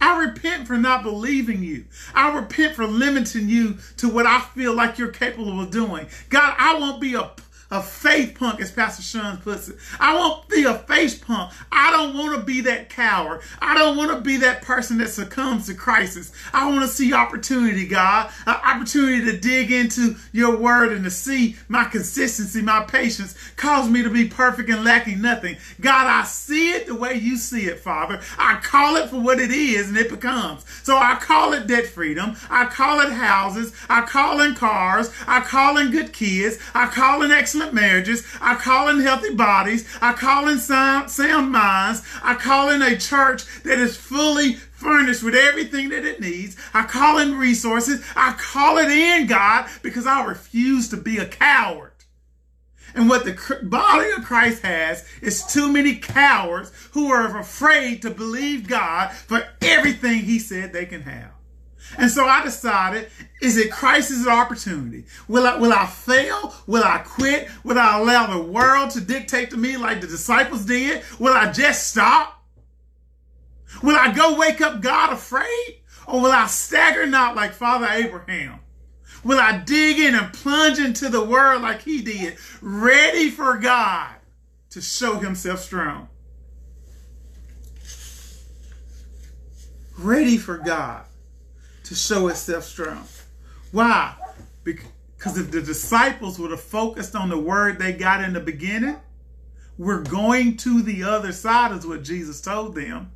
[0.00, 1.86] I repent for not believing you.
[2.14, 6.06] I repent for limiting you to what I feel like you're capable of doing.
[6.28, 7.30] God, I won't be a
[7.74, 9.76] a faith punk, as Pastor Sean puts it.
[9.98, 11.52] I won't be a faith punk.
[11.72, 13.42] I don't want to be that coward.
[13.60, 16.32] I don't want to be that person that succumbs to crisis.
[16.52, 21.10] I want to see opportunity, God, an opportunity to dig into your word and to
[21.10, 25.56] see my consistency, my patience, cause me to be perfect and lacking nothing.
[25.80, 28.20] God, I see it the way you see it, Father.
[28.38, 30.64] I call it for what it is and it becomes.
[30.84, 32.36] So I call it debt freedom.
[32.48, 33.74] I call it houses.
[33.88, 35.12] I call in cars.
[35.26, 36.58] I call in good kids.
[36.72, 38.26] I call in excellent excellent marriages.
[38.40, 39.88] I call in healthy bodies.
[40.00, 42.02] I call in sound, sound minds.
[42.22, 46.56] I call in a church that is fully furnished with everything that it needs.
[46.74, 48.04] I call in resources.
[48.16, 51.92] I call it in, God, because I refuse to be a coward.
[52.94, 58.10] And what the body of Christ has is too many cowards who are afraid to
[58.10, 61.33] believe God for everything he said they can have.
[61.98, 65.04] And so I decided, is it crisis or opportunity?
[65.28, 66.54] Will I, will I fail?
[66.66, 67.48] Will I quit?
[67.62, 71.02] Will I allow the world to dictate to me like the disciples did?
[71.18, 72.42] Will I just stop?
[73.82, 75.80] Will I go wake up God afraid?
[76.06, 78.60] Or will I stagger not like Father Abraham?
[79.24, 84.14] Will I dig in and plunge into the word like he did, ready for God
[84.70, 86.08] to show himself strong?
[89.96, 91.06] Ready for God
[91.84, 93.06] to show itself strong.
[93.72, 94.14] Why?
[94.62, 98.96] Because if the disciples would have focused on the word they got in the beginning,
[99.76, 103.10] we're going to the other side, is what Jesus told them.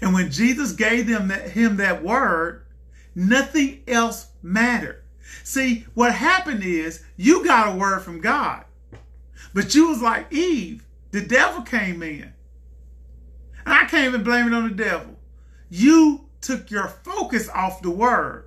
[0.00, 2.66] And when Jesus gave them that, him that word,
[3.14, 5.02] nothing else mattered.
[5.44, 8.64] See, what happened is you got a word from God,
[9.54, 10.84] but you was like Eve.
[11.10, 12.32] The devil came in.
[13.64, 15.16] And I can't even blame it on the devil.
[15.70, 18.44] You took your focus off the word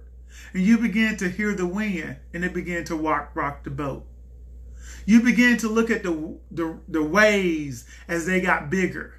[0.54, 4.06] and you began to hear the wind and it began to rock, rock the boat.
[5.06, 9.14] You began to look at the, the, the waves as they got bigger.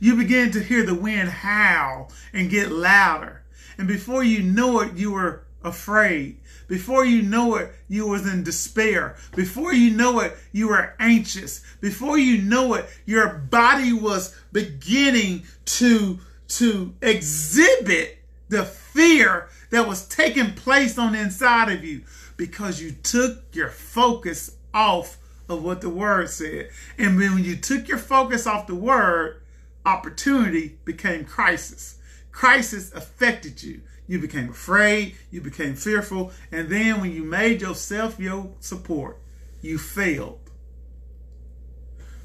[0.00, 3.42] You began to hear the wind howl and get louder.
[3.78, 6.40] And before you know it, you were afraid.
[6.66, 9.16] Before you know it, you was in despair.
[9.34, 11.62] Before you know it, you were anxious.
[11.80, 16.18] Before you know it, your body was beginning to
[16.48, 18.18] to exhibit
[18.48, 22.02] the fear that was taking place on the inside of you
[22.36, 25.18] because you took your focus off
[25.48, 26.70] of what the word said.
[26.98, 29.42] And then when you took your focus off the word,
[29.84, 31.98] opportunity became crisis.
[32.32, 33.82] Crisis affected you.
[34.06, 39.18] You became afraid, you became fearful, and then when you made yourself your support,
[39.62, 40.40] you failed.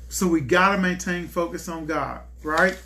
[0.10, 2.78] So we got to maintain focus on God, right?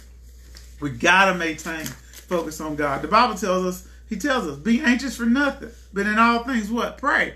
[0.79, 3.01] We got to maintain focus on God.
[3.01, 6.71] The Bible tells us, He tells us, be anxious for nothing, but in all things,
[6.71, 6.97] what?
[6.97, 7.35] Pray.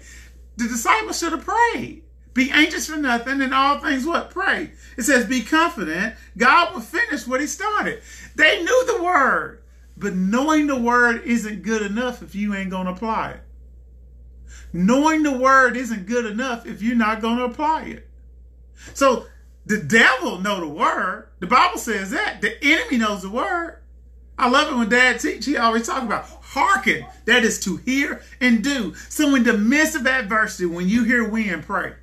[0.57, 2.03] The disciples should have prayed.
[2.33, 4.29] Be anxious for nothing, in all things, what?
[4.29, 4.71] Pray.
[4.95, 6.15] It says, be confident.
[6.37, 8.01] God will finish what He started.
[8.35, 9.63] They knew the word,
[9.95, 13.41] but knowing the word isn't good enough if you ain't to apply it.
[14.73, 18.07] Knowing the word isn't good enough if you're not to apply it.
[18.93, 19.25] So
[19.67, 21.27] the devil know the word.
[21.39, 22.41] The Bible says that.
[22.41, 23.79] The enemy knows the word.
[24.39, 25.45] I love it when dad teach.
[25.45, 27.05] He always talk about hearken.
[27.25, 28.93] That is to hear and do.
[29.09, 31.93] So in the midst of adversity, when you hear wind, pray.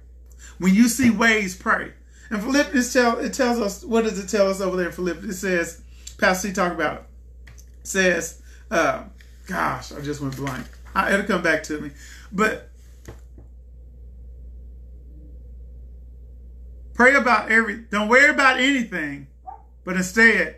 [0.58, 1.92] When you see waves, pray.
[2.30, 5.36] And Philippians tell it tells us what does it tell us over there in Philippians?
[5.36, 5.82] It says,
[6.18, 7.04] Pastor C talk about it.
[7.80, 9.04] it says, uh,
[9.46, 10.66] gosh, I just went blank.
[10.94, 11.90] I, it'll come back to me.
[12.32, 12.70] But
[16.94, 19.26] Pray about every, don't worry about anything,
[19.84, 20.56] but instead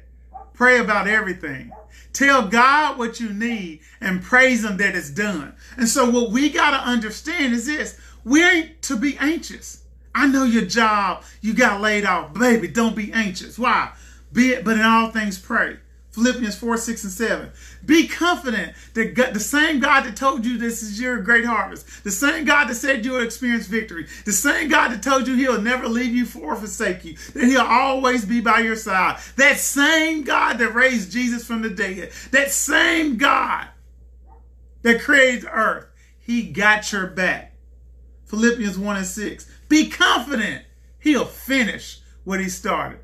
[0.53, 1.73] pray about everything.
[2.13, 5.55] Tell God what you need and praise Him that it's done.
[5.77, 7.99] And so what we got to understand is this.
[8.25, 9.83] We ain't to be anxious.
[10.15, 12.33] I know your job, you got laid off.
[12.33, 13.59] Baby, don't be anxious.
[13.59, 13.93] Why?
[14.33, 15.77] Be it, but in all things pray.
[16.17, 17.51] Philippians 4, 6, and 7.
[17.85, 22.05] Be confident that God, the same God that told you this is your great harvest,
[22.05, 25.61] the same God that said you'll experience victory, the same God that told you he'll
[25.61, 30.25] never leave you or forsake you, that he'll always be by your side, that same
[30.25, 33.69] God that raised Jesus from the dead, that same God
[34.81, 35.85] that created earth,
[36.19, 37.55] he got your back.
[38.25, 39.51] Philippians 1 and 6.
[39.69, 40.65] Be confident
[40.99, 43.01] he'll finish what he started.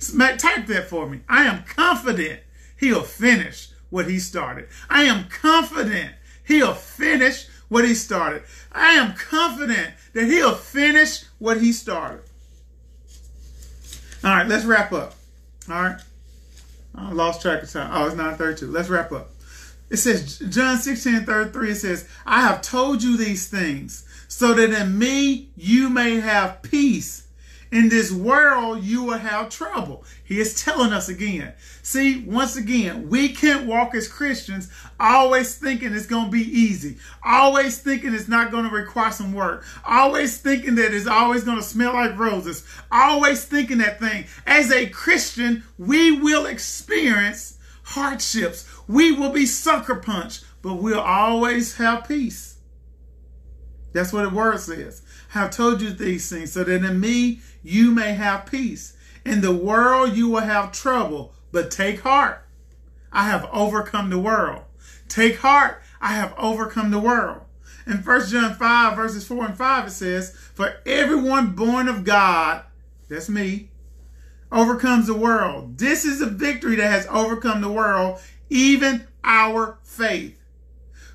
[0.00, 1.20] Type that for me.
[1.28, 2.40] I am confident
[2.78, 4.68] he'll finish what he started.
[4.90, 8.42] I am confident he'll finish what he started.
[8.72, 12.22] I am confident that he'll finish what he started.
[14.24, 15.14] All right, let's wrap up.
[15.68, 16.00] All right.
[16.94, 17.90] I lost track of time.
[17.92, 18.70] Oh, it's 932.
[18.70, 19.30] Let's wrap up.
[19.90, 24.70] It says, John 16, 33, it says, I have told you these things so that
[24.70, 27.25] in me you may have peace
[27.70, 30.04] in this world you will have trouble.
[30.24, 31.52] He is telling us again.
[31.82, 36.98] See, once again, we can't walk as Christians always thinking it's going to be easy,
[37.24, 41.58] always thinking it's not going to require some work, always thinking that it's always going
[41.58, 44.26] to smell like roses, always thinking that thing.
[44.46, 48.68] As a Christian, we will experience hardships.
[48.88, 52.56] We will be sucker punched, but we'll always have peace.
[53.92, 55.02] That's what the word says.
[55.34, 58.96] I have told you these things so that in me you may have peace.
[59.24, 62.44] In the world you will have trouble, but take heart.
[63.12, 64.62] I have overcome the world.
[65.08, 65.82] Take heart.
[66.00, 67.42] I have overcome the world.
[67.86, 72.62] In 1 John 5, verses 4 and 5, it says, For everyone born of God,
[73.08, 73.70] that's me,
[74.52, 75.78] overcomes the world.
[75.78, 80.38] This is a victory that has overcome the world, even our faith.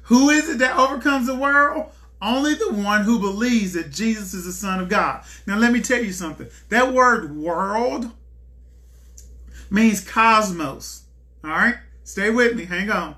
[0.03, 1.91] Who is it that overcomes the world?
[2.21, 5.23] Only the one who believes that Jesus is the Son of God.
[5.47, 6.47] Now, let me tell you something.
[6.69, 8.11] That word world
[9.71, 11.03] means cosmos.
[11.43, 11.75] All right?
[12.03, 12.65] Stay with me.
[12.65, 13.15] Hang on.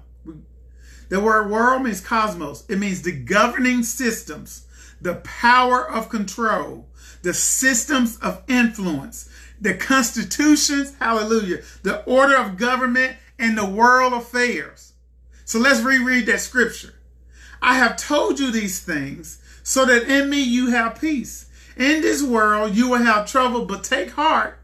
[1.10, 2.64] The word world means cosmos.
[2.70, 4.66] It means the governing systems,
[5.01, 6.88] the power of control,
[7.24, 9.30] the systems of influence,
[9.60, 14.93] the constitutions, hallelujah, the order of government, and the world affairs.
[15.45, 16.93] So let's reread that scripture.
[17.64, 21.45] I have told you these things so that in me you have peace.
[21.78, 24.59] In this world you will have trouble, but take heart.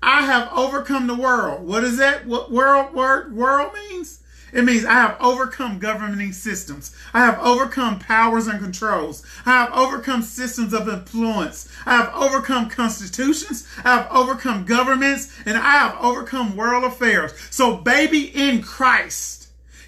[0.00, 1.66] I have overcome the world.
[1.66, 2.26] What is that?
[2.26, 4.20] What world word world means?
[4.52, 6.94] It means I have overcome governing systems.
[7.12, 9.26] I have overcome powers and controls.
[9.44, 11.68] I have overcome systems of influence.
[11.84, 13.66] I have overcome constitutions.
[13.84, 17.32] I have overcome governments and I have overcome world affairs.
[17.50, 19.43] So baby in Christ,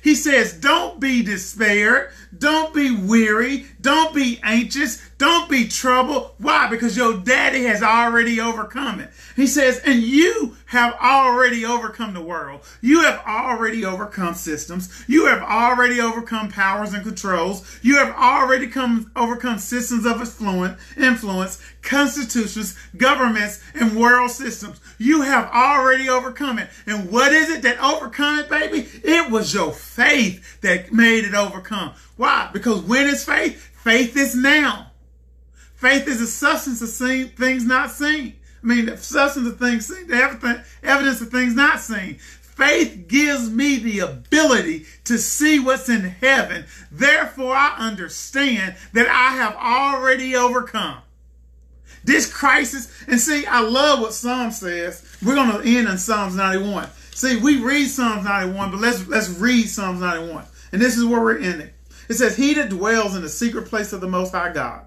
[0.07, 2.13] he says, don't be despaired.
[2.39, 3.67] Don't be weary.
[3.81, 5.03] Don't be anxious.
[5.19, 6.31] Don't be troubled.
[6.39, 6.69] Why?
[6.69, 9.11] Because your daddy has already overcome it.
[9.35, 12.61] He says, and you have already overcome the world.
[12.81, 15.05] You have already overcome systems.
[15.09, 17.81] You have already overcome powers and controls.
[17.83, 24.81] You have already come overcome systems of influence, influence, constitutions, governments, and world systems.
[24.99, 26.69] You have already overcome it.
[26.87, 28.87] And what is it that overcome it, baby?
[29.03, 31.93] It was your faith that made it overcome.
[32.17, 32.51] Why?
[32.53, 34.91] Because when it's faith, faith is now.
[35.77, 38.35] Faith is a substance of seen, things not seen.
[38.63, 42.19] I mean, the substance of things seen, the evidence of things not seen.
[42.19, 46.65] Faith gives me the ability to see what's in heaven.
[46.91, 51.03] Therefore, I understand that I have already overcome
[52.07, 52.91] this crisis.
[53.07, 55.05] And see, I love what Psalm says.
[55.23, 56.89] We're going to end in Psalms 91.
[57.15, 60.45] See, we read Psalms 91, but let's let's read Psalms 91.
[60.73, 61.75] And this is where we're in it.
[62.09, 64.87] It says, He that dwells in the secret place of the Most High God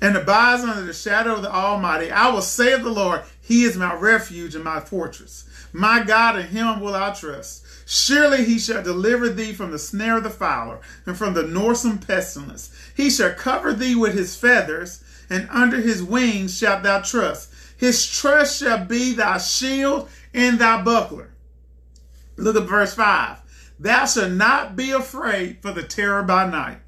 [0.00, 3.64] and abides under the shadow of the Almighty, I will say of the Lord, He
[3.64, 5.48] is my refuge and my fortress.
[5.72, 7.64] My God, in Him will I trust.
[7.86, 11.98] Surely He shall deliver thee from the snare of the fowler and from the noisome
[11.98, 12.74] pestilence.
[12.96, 17.50] He shall cover thee with His feathers, and under His wings shalt thou trust.
[17.76, 21.30] His trust shall be thy shield and thy buckler.
[22.36, 23.38] Look at verse 5.
[23.78, 26.78] Thou shalt not be afraid for the terror by night,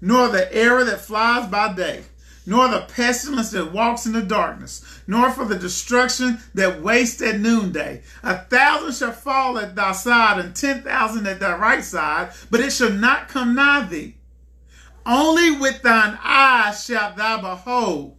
[0.00, 2.04] nor the arrow that flies by day,
[2.46, 7.38] nor the pestilence that walks in the darkness, nor for the destruction that wastes at
[7.38, 8.02] noonday.
[8.22, 12.60] A thousand shall fall at thy side, and ten thousand at thy right side, but
[12.60, 14.16] it shall not come nigh thee.
[15.04, 18.16] Only with thine eyes shalt thou behold.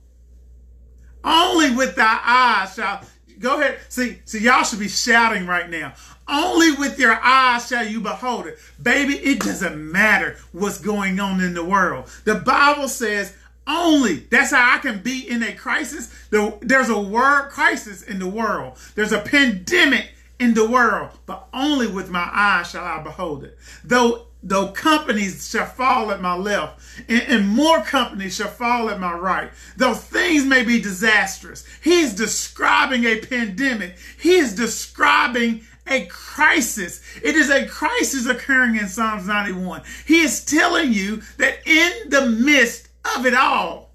[1.24, 3.02] Only with thy eyes shall
[3.40, 3.80] go ahead.
[3.90, 5.94] See, see, y'all should be shouting right now.
[6.28, 8.58] Only with your eyes shall you behold it.
[8.82, 12.10] Baby, it doesn't matter what's going on in the world.
[12.26, 14.16] The Bible says only.
[14.30, 16.14] That's how I can be in a crisis.
[16.30, 18.78] There's a word crisis in the world.
[18.96, 23.58] There's a pandemic in the world, but only with my eyes shall I behold it.
[23.86, 29.00] Though though companies shall fall at my left and, and, more companies shall fall at
[29.00, 35.62] my right though things may be disastrous he is describing a pandemic he is describing
[35.88, 37.02] a crisis.
[37.22, 39.82] It is a crisis occurring in Psalms 91.
[40.06, 43.94] He is telling you that in the midst of it all,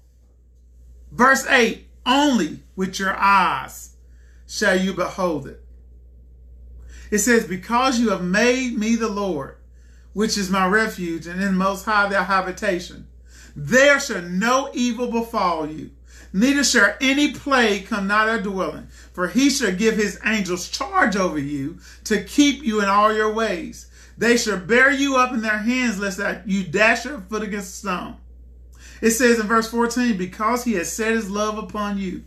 [1.11, 3.95] verse 8, only with your eyes
[4.47, 5.63] shall you behold it.
[7.11, 9.57] It says, Because you have made me the Lord,
[10.19, 13.07] which is my refuge, and in most high their habitation,
[13.55, 15.91] there shall no evil befall you
[16.33, 18.87] neither shall any plague come nigh thy dwelling.
[19.13, 23.33] For he shall give his angels charge over you to keep you in all your
[23.33, 23.87] ways.
[24.17, 27.73] They shall bear you up in their hands, lest that you dash your foot against
[27.73, 28.17] a stone.
[29.01, 32.25] It says in verse 14, because he has set his love upon you.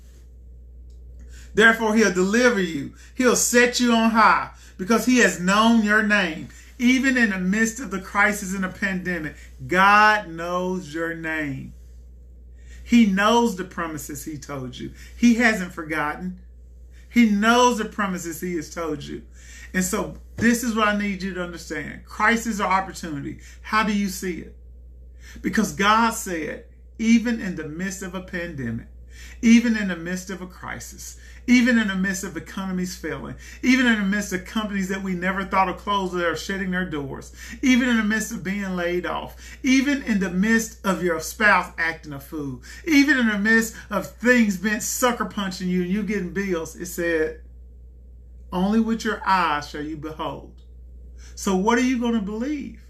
[1.54, 2.94] Therefore he'll deliver you.
[3.14, 6.48] He'll set you on high because he has known your name.
[6.82, 9.36] Even in the midst of the crisis and the pandemic,
[9.68, 11.74] God knows your name.
[12.82, 14.92] He knows the promises he told you.
[15.16, 16.40] He hasn't forgotten.
[17.08, 19.22] He knows the promises he has told you.
[19.72, 22.04] And so this is what I need you to understand.
[22.04, 23.38] Crisis or opportunity.
[23.60, 24.56] How do you see it?
[25.40, 26.64] Because God said,
[26.98, 28.88] even in the midst of a pandemic,
[29.42, 33.86] even in the midst of a crisis, even in the midst of economies failing, even
[33.86, 36.84] in the midst of companies that we never thought of closing that are shutting their
[36.84, 41.18] doors, even in the midst of being laid off, even in the midst of your
[41.20, 45.90] spouse acting a fool, even in the midst of things being sucker punching you and
[45.90, 47.40] you getting bills, it said,
[48.52, 50.54] only with your eyes shall you behold.
[51.34, 52.81] So what are you going to believe?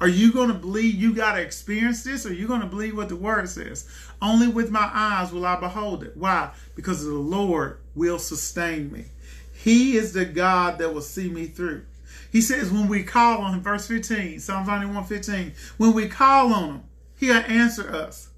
[0.00, 2.66] Are you going to believe you got to experience this or are you going to
[2.66, 3.88] believe what the word says?
[4.20, 6.16] Only with my eyes will I behold it.
[6.16, 6.50] Why?
[6.74, 9.06] Because the Lord will sustain me.
[9.54, 11.84] He is the God that will see me through.
[12.30, 16.52] He says when we call on him, verse 15, Psalm 91 15, when we call
[16.52, 16.82] on him,
[17.16, 18.28] he'll answer us.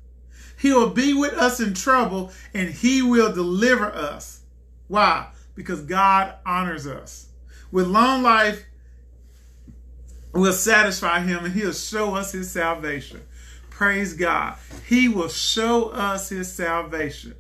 [0.57, 4.41] He will be with us in trouble and he will deliver us.
[4.87, 5.29] Why?
[5.55, 7.29] Because God honors us.
[7.71, 8.65] With long life,
[10.33, 13.23] will satisfy him and he'll show us his salvation.
[13.71, 14.57] Praise God.
[14.87, 17.35] He will show us his salvation.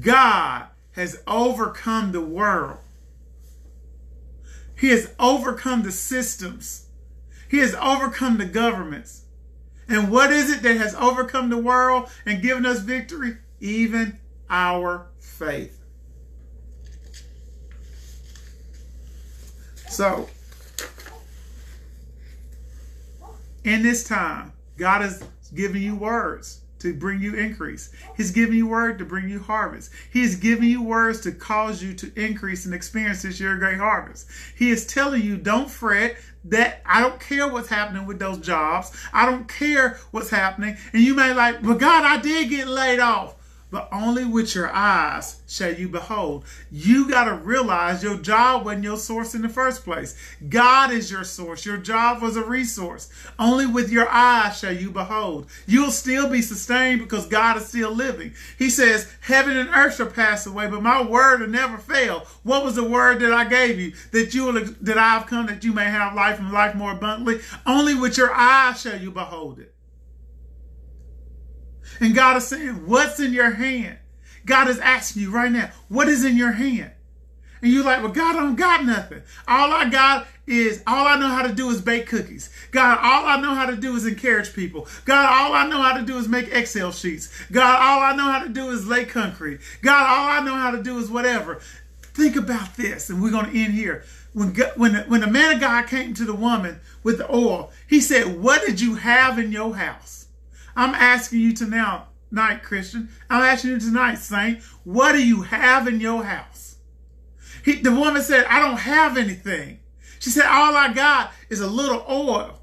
[0.00, 2.78] God has overcome the world.
[4.76, 6.86] He has overcome the systems.
[7.50, 9.24] He has overcome the governments.
[9.88, 13.36] And what is it that has overcome the world and given us victory?
[13.60, 14.18] Even
[14.48, 15.78] our faith.
[19.88, 20.28] So,
[23.64, 25.22] in this time, God is
[25.54, 27.90] giving you words to bring you increase.
[28.16, 29.92] He's giving you word to bring you harvest.
[30.10, 33.76] He is giving you words to cause you to increase and experience this year great
[33.76, 34.28] harvest.
[34.56, 36.16] He is telling you, don't fret
[36.46, 38.96] that I don't care what's happening with those jobs.
[39.12, 40.76] I don't care what's happening.
[40.94, 43.36] And you may like, but God, I did get laid off
[43.70, 46.44] but only with your eyes shall you behold.
[46.70, 50.16] You got to realize your job wasn't your source in the first place.
[50.48, 51.64] God is your source.
[51.64, 53.10] Your job was a resource.
[53.38, 55.48] Only with your eyes shall you behold.
[55.66, 58.34] You'll still be sustained because God is still living.
[58.58, 62.26] He says, Heaven and earth shall pass away, but my word will never fail.
[62.42, 63.92] What was the word that I gave you?
[64.12, 66.92] That you will, that I have come that you may have life and life more
[66.92, 67.40] abundantly.
[67.66, 69.74] Only with your eyes shall you behold it.
[71.98, 73.98] And God is saying, What's in your hand?
[74.46, 76.92] God is asking you right now, What is in your hand?
[77.62, 79.22] And you're like, Well, God, I don't got nothing.
[79.48, 82.50] All I got is, all I know how to do is bake cookies.
[82.70, 84.88] God, all I know how to do is encourage people.
[85.04, 87.30] God, all I know how to do is make Excel sheets.
[87.52, 89.60] God, all I know how to do is lay concrete.
[89.82, 91.60] God, all I know how to do is whatever.
[92.14, 94.04] Think about this, and we're going to end here.
[94.32, 98.00] When, when, when the man of God came to the woman with the oil, he
[98.00, 100.19] said, What did you have in your house?
[100.76, 103.08] I'm asking you tonight, night, Christian.
[103.28, 104.62] I'm asking you tonight, Saint.
[104.84, 106.76] What do you have in your house?
[107.64, 109.80] He, the woman said, I don't have anything.
[110.18, 112.60] She said, all I got is a little oil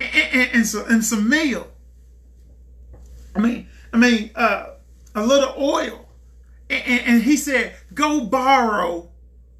[0.00, 1.68] and, and, and, some, and some meal.
[3.34, 4.70] I mean, I mean, uh,
[5.14, 6.08] a little oil.
[6.68, 9.10] And, and he said, go borrow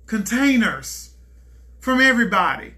[0.07, 1.15] containers
[1.81, 2.75] from everybody.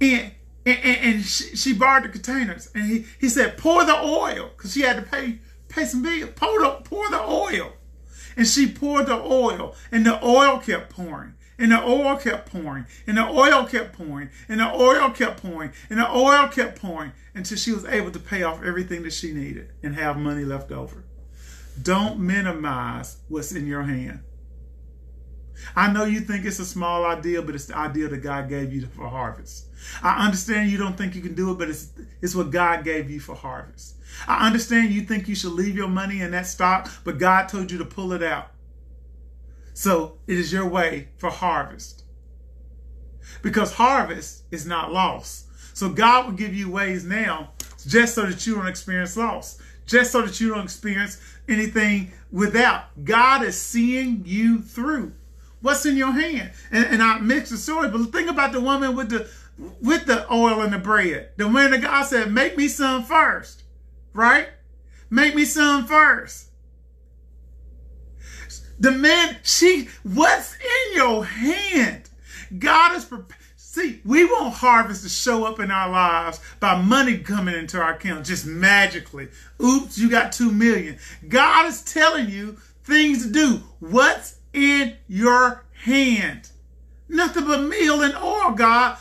[0.00, 0.32] And
[0.66, 2.70] and, and, and she, she, borrowed the containers.
[2.74, 5.38] And he, he said, pour the oil, because she had to pay
[5.68, 6.30] pay some bills.
[6.36, 7.72] Pour the, pour the oil.
[8.36, 11.34] And she poured the oil, and the oil kept pouring.
[11.56, 15.70] And the oil kept pouring, and the oil kept pouring, and the oil kept pouring,
[15.88, 19.32] and the oil kept pouring until she was able to pay off everything that she
[19.32, 21.04] needed and have money left over.
[21.80, 24.20] Don't minimize what's in your hand.
[25.76, 28.72] I know you think it's a small idea, but it's the idea that God gave
[28.72, 29.66] you for harvest.
[30.02, 31.90] I understand you don't think you can do it, but it's,
[32.22, 33.96] it's what God gave you for harvest.
[34.26, 37.70] I understand you think you should leave your money in that stock, but God told
[37.70, 38.50] you to pull it out.
[39.74, 42.04] So it is your way for harvest.
[43.42, 45.46] Because harvest is not loss.
[45.74, 47.50] So God will give you ways now
[47.86, 53.04] just so that you don't experience loss, just so that you don't experience anything without.
[53.04, 55.12] God is seeing you through.
[55.64, 56.50] What's in your hand?
[56.70, 59.30] And, and I mixed the story, but think about the woman with the
[59.80, 61.30] with the oil and the bread.
[61.38, 63.62] The man of God said, make me some first,
[64.12, 64.48] right?
[65.08, 66.48] Make me some first.
[68.78, 72.10] The man, she, what's in your hand?
[72.58, 73.40] God is prepared.
[73.56, 77.94] See, we want harvest to show up in our lives by money coming into our
[77.94, 79.28] account just magically.
[79.62, 80.98] Oops, you got two million.
[81.26, 83.62] God is telling you things to do.
[83.80, 86.48] What's in your hand.
[87.08, 88.96] Nothing but meal and oil, God.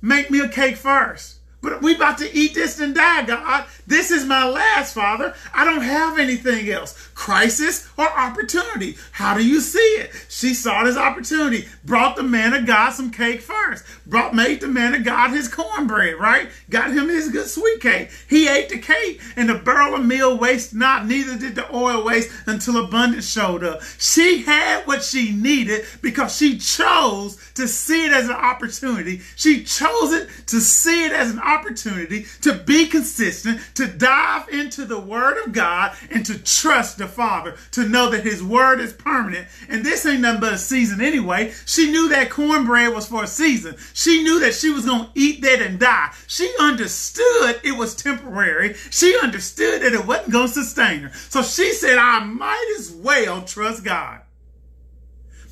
[0.00, 1.38] Make me a cake first.
[1.62, 3.66] But we about to eat this and die, God.
[3.86, 5.34] This is my last, Father.
[5.54, 6.92] I don't have anything else.
[7.14, 8.96] Crisis or opportunity?
[9.12, 10.10] How do you see it?
[10.28, 11.68] She saw this opportunity.
[11.84, 13.84] Brought the man of God some cake first.
[14.06, 16.48] Brought made the man of God his cornbread, right?
[16.68, 18.10] Got him his good sweet cake.
[18.28, 21.06] He ate the cake, and the barrel of meal waste not.
[21.06, 23.82] Neither did the oil waste until abundance showed up.
[23.98, 29.20] She had what she needed because she chose to see it as an opportunity.
[29.36, 34.48] She chose it to see it as an opportunity opportunity to be consistent, to dive
[34.48, 38.80] into the Word of God, and to trust the Father, to know that His Word
[38.80, 39.46] is permanent.
[39.68, 41.52] And this ain't nothing but a season anyway.
[41.66, 43.76] She knew that cornbread was for a season.
[43.94, 46.12] She knew that she was going to eat that and die.
[46.26, 48.74] She understood it was temporary.
[48.90, 51.12] She understood that it wasn't going to sustain her.
[51.28, 54.20] So she said, I might as well trust God.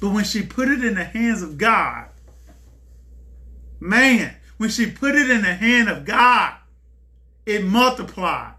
[0.00, 2.08] But when she put it in the hands of God,
[3.78, 6.52] man, when she put it in the hand of God,
[7.46, 8.52] it multiplied.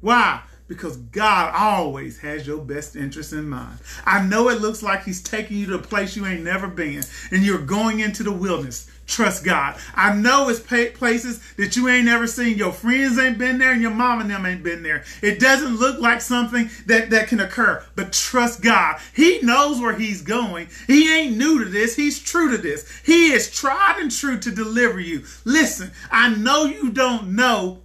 [0.00, 0.40] Why?
[0.66, 3.80] Because God always has your best interest in mind.
[4.06, 7.02] I know it looks like He's taking you to a place you ain't never been,
[7.32, 9.76] and you're going into the wilderness trust God.
[9.94, 12.56] I know it's places that you ain't never seen.
[12.56, 15.04] Your friends ain't been there and your mom and them ain't been there.
[15.22, 19.00] It doesn't look like something that, that can occur, but trust God.
[19.14, 20.68] He knows where he's going.
[20.86, 21.96] He ain't new to this.
[21.96, 23.00] He's true to this.
[23.04, 25.24] He is tried and true to deliver you.
[25.44, 27.82] Listen, I know you don't know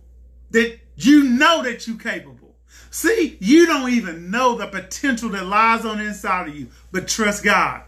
[0.52, 2.56] that you know that you're capable.
[2.92, 7.10] See, you don't even know the potential that lies on the inside of you, but
[7.10, 7.82] trust God.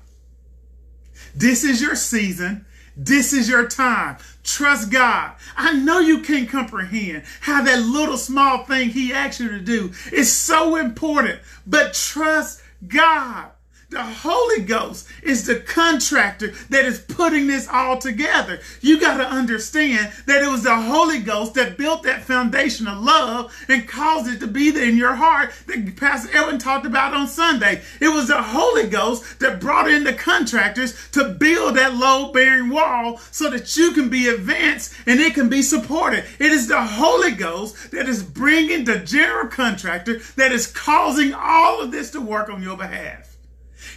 [1.33, 2.65] This is your season.
[2.99, 4.17] This is your time.
[4.43, 5.35] Trust God.
[5.55, 9.91] I know you can't comprehend how that little small thing He asked you to do
[10.11, 13.51] is so important, but trust God.
[13.89, 18.59] The Holy Ghost is the contractor that is putting this all together.
[18.81, 23.01] You got to understand that it was the Holy Ghost that built that foundation of
[23.01, 27.13] love and caused it to be there in your heart that Pastor Edwin talked about
[27.13, 27.81] on Sunday.
[28.01, 32.69] It was the Holy Ghost that brought in the contractors to build that load bearing
[32.69, 36.25] wall so that you can be advanced and it can be supported.
[36.39, 41.81] It is the Holy Ghost that is bringing the general contractor that is causing all
[41.81, 43.36] of this to work on your behalf.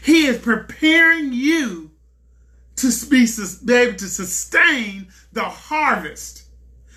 [0.03, 1.91] He is preparing you
[2.77, 3.27] to be,
[3.65, 6.45] be able to sustain the harvest.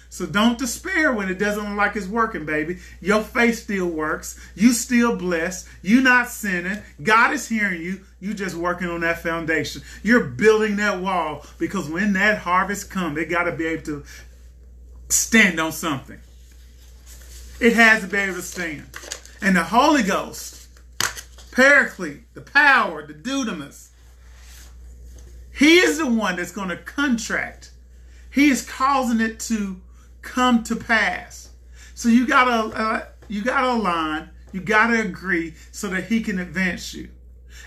[0.09, 2.77] So don't despair when it doesn't look like it's working, baby.
[3.01, 4.39] Your faith still works.
[4.53, 5.67] You still blessed.
[5.81, 6.83] You not sinning.
[7.01, 8.01] God is hearing you.
[8.19, 9.81] You just working on that foundation.
[10.03, 14.03] You're building that wall because when that harvest comes, it got to be able to
[15.09, 16.19] stand on something.
[17.59, 18.85] It has to be able to stand.
[19.41, 20.62] And the Holy Ghost
[21.53, 23.89] Paraclete, the power, the dunamis.
[25.55, 27.71] He is the one that's going to contract.
[28.31, 29.79] He is causing it to
[30.23, 31.51] come to pass.
[31.93, 34.31] So you gotta uh, you gotta align.
[34.51, 37.09] You gotta agree so that he can advance you.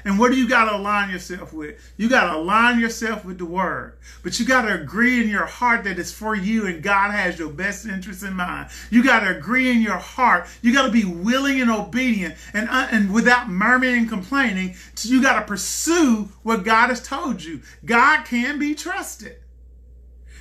[0.06, 1.80] And what do you got to align yourself with?
[1.96, 3.94] You got to align yourself with the word.
[4.22, 7.40] But you got to agree in your heart that it's for you and God has
[7.40, 8.70] your best interest in mind.
[8.88, 10.46] You got to agree in your heart.
[10.62, 14.76] You got to be willing and obedient and, uh, and without murmuring and complaining.
[15.02, 17.62] You got to pursue what God has told you.
[17.84, 19.38] God can be trusted.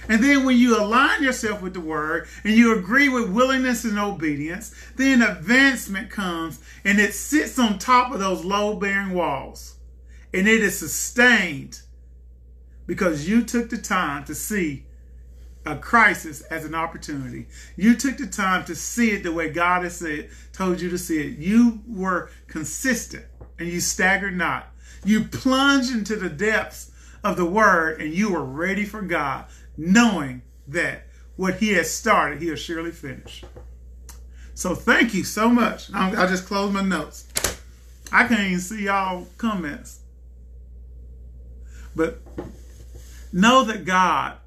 [0.07, 3.97] And then when you align yourself with the word and you agree with willingness and
[3.97, 9.75] obedience, then advancement comes and it sits on top of those load bearing walls.
[10.33, 11.81] And it is sustained
[12.85, 14.85] because you took the time to see
[15.65, 17.47] a crisis as an opportunity.
[17.75, 20.97] You took the time to see it the way God has said, told you to
[20.97, 21.39] see it.
[21.39, 23.25] You were consistent
[23.57, 24.71] and you staggered not.
[25.03, 26.91] You plunged into the depths
[27.23, 29.45] of the word and you were ready for God
[29.77, 33.43] knowing that what he has started, he'll surely finish.
[34.53, 35.93] So thank you so much.
[35.93, 37.27] I just closed my notes.
[38.11, 39.99] I can't even see y'all comments.
[41.95, 42.21] But
[43.33, 44.37] know that God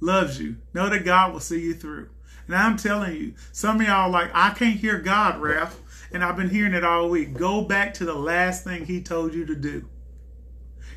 [0.00, 0.56] loves you.
[0.74, 2.10] Know that God will see you through.
[2.46, 5.78] And I'm telling you, some of y'all like, I can't hear God, Ralph.
[6.12, 7.32] And I've been hearing it all week.
[7.32, 9.88] Go back to the last thing he told you to do.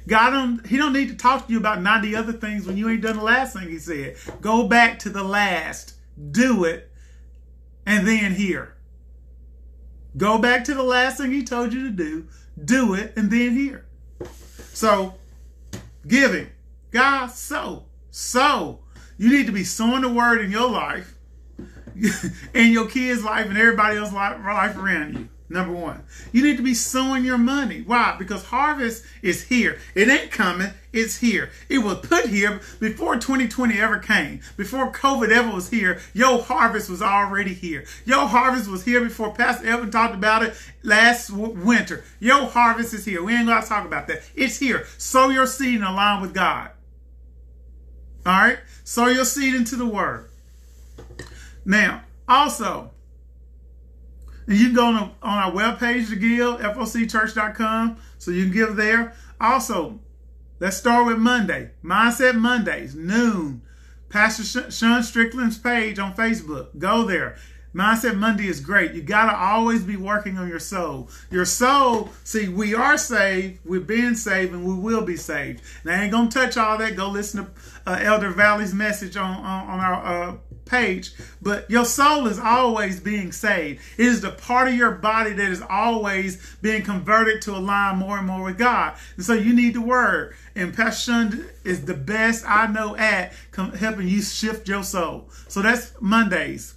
[0.08, 2.90] God don't he don't need to talk to you about 90 other things when you
[2.90, 4.18] ain't done the last thing he said.
[4.42, 5.96] Go back to the last,
[6.32, 6.92] do it,
[7.86, 8.76] and then hear.
[10.18, 12.28] Go back to the last thing he told you to do,
[12.64, 13.86] do it, and then hear.
[14.74, 15.16] So,
[16.08, 16.50] giving.
[16.92, 18.80] God, so, so.
[19.18, 21.18] You need to be sowing the word in your life,
[22.54, 25.30] in your kids' life, and everybody else's life, life around you.
[25.56, 26.04] Number one,
[26.34, 27.82] you need to be sowing your money.
[27.82, 28.18] Why?
[28.20, 29.80] Because harvest is here.
[29.96, 30.72] It ain't coming.
[30.92, 31.50] It's here.
[31.70, 34.42] It was put here before 2020 ever came.
[34.58, 37.86] Before COVID ever was here, your harvest was already here.
[38.04, 42.04] Your harvest was here before Pastor Evan talked about it last winter.
[42.20, 43.24] Your harvest is here.
[43.24, 44.24] We ain't going to talk about that.
[44.36, 44.86] It's here.
[44.98, 46.72] Sow your seed and align with God.
[48.26, 48.60] All right?
[48.84, 50.30] Sow your seed into the word.
[51.64, 52.92] Now, also,
[54.48, 59.14] you can go on, on our webpage to give, focchurch.com, so you can give there.
[59.40, 60.00] Also,
[60.60, 61.72] let's start with Monday.
[61.84, 63.62] Mindset Mondays, noon.
[64.10, 66.78] Pastor Shun Strickland's page on Facebook.
[66.78, 67.38] Go there.
[67.76, 68.94] Mindset Monday is great.
[68.94, 71.10] You got to always be working on your soul.
[71.30, 75.62] Your soul, see, we are saved, we've been saved, and we will be saved.
[75.84, 76.96] Now, I ain't going to touch all that.
[76.96, 77.52] Go listen to
[77.86, 80.36] uh, Elder Valley's message on, on, on our uh,
[80.66, 81.12] page.
[81.42, 83.82] But your soul is always being saved.
[83.98, 88.18] It is the part of your body that is always being converted to align more
[88.18, 88.96] and more with God.
[89.16, 90.36] And so you need the word.
[90.56, 93.34] And Pastor Shun is the best I know at
[93.78, 95.30] helping you shift your soul.
[95.48, 96.76] So that's Mondays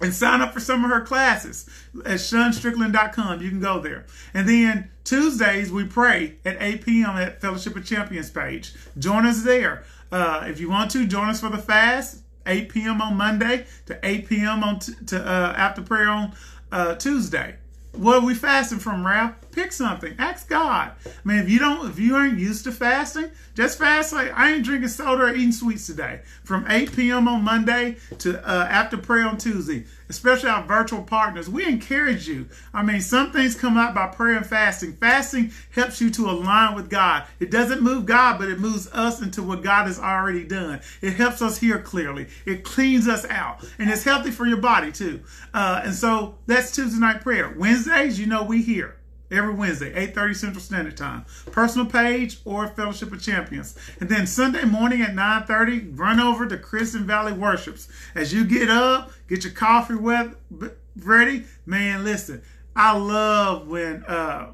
[0.00, 1.68] and sign up for some of her classes
[2.04, 3.42] at shunstrickland.com.
[3.42, 4.06] You can go there.
[4.32, 7.16] And then Tuesdays, we pray at 8 p.m.
[7.16, 8.74] at Fellowship of Champions page.
[8.98, 9.84] Join us there.
[10.12, 13.00] Uh, if you want to, join us for the fast, 8 p.m.
[13.00, 14.62] on Monday to 8 p.m.
[14.64, 16.32] on t- to uh, after prayer on
[16.72, 17.56] uh, Tuesday.
[17.92, 19.34] What are we fasting from, Ralph?
[19.54, 20.14] Pick something.
[20.18, 20.92] Ask God.
[21.06, 24.52] I mean, if you don't, if you aren't used to fasting, just fast like I
[24.52, 26.22] ain't drinking soda or eating sweets today.
[26.42, 27.28] From 8 p.m.
[27.28, 32.48] on Monday to uh, after prayer on Tuesday especially our virtual partners, we encourage you.
[32.72, 34.94] I mean, some things come out by prayer and fasting.
[34.94, 37.24] Fasting helps you to align with God.
[37.40, 40.80] It doesn't move God, but it moves us into what God has already done.
[41.00, 42.28] It helps us hear clearly.
[42.46, 45.20] It cleans us out, and it's healthy for your body too.
[45.52, 47.54] Uh, and so that's Tuesday night prayer.
[47.56, 48.96] Wednesdays, you know, we here
[49.30, 51.24] every Wednesday, 8.30 Central Standard Time.
[51.46, 53.76] Personal page or Fellowship of Champions.
[54.00, 57.88] And then Sunday morning at 9.30, run over to Kristen Valley Worships.
[58.14, 61.44] As you get up, get your coffee ready.
[61.66, 62.42] Man, listen,
[62.76, 64.52] I love when uh,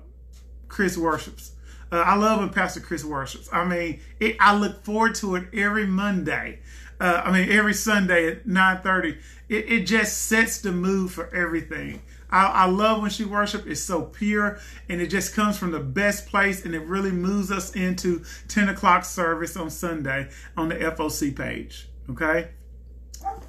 [0.69, 1.53] Chris worships.
[1.93, 3.49] Uh, I love when Pastor Chris worships.
[3.53, 6.61] I mean, it, I look forward to it every Monday.
[7.01, 9.17] Uh, I mean, every Sunday at 9.30.
[9.49, 12.03] It, it just sets the mood for everything.
[12.31, 13.67] I, I love when she worship.
[13.67, 14.59] It's so pure
[14.89, 18.69] and it just comes from the best place and it really moves us into 10
[18.69, 21.89] o'clock service on Sunday on the FOC page.
[22.11, 22.49] Okay.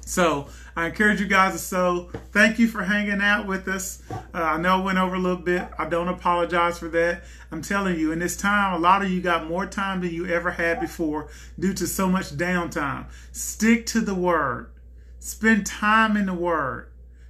[0.04, 2.10] So I encourage you guys to sow.
[2.32, 4.02] Thank you for hanging out with us.
[4.10, 5.66] Uh, I know I went over a little bit.
[5.78, 7.24] I don't apologize for that.
[7.50, 10.26] I'm telling you, in this time, a lot of you got more time than you
[10.26, 11.28] ever had before
[11.58, 13.06] due to so much downtime.
[13.32, 14.70] Stick to the word.
[15.18, 16.88] Spend time in the word.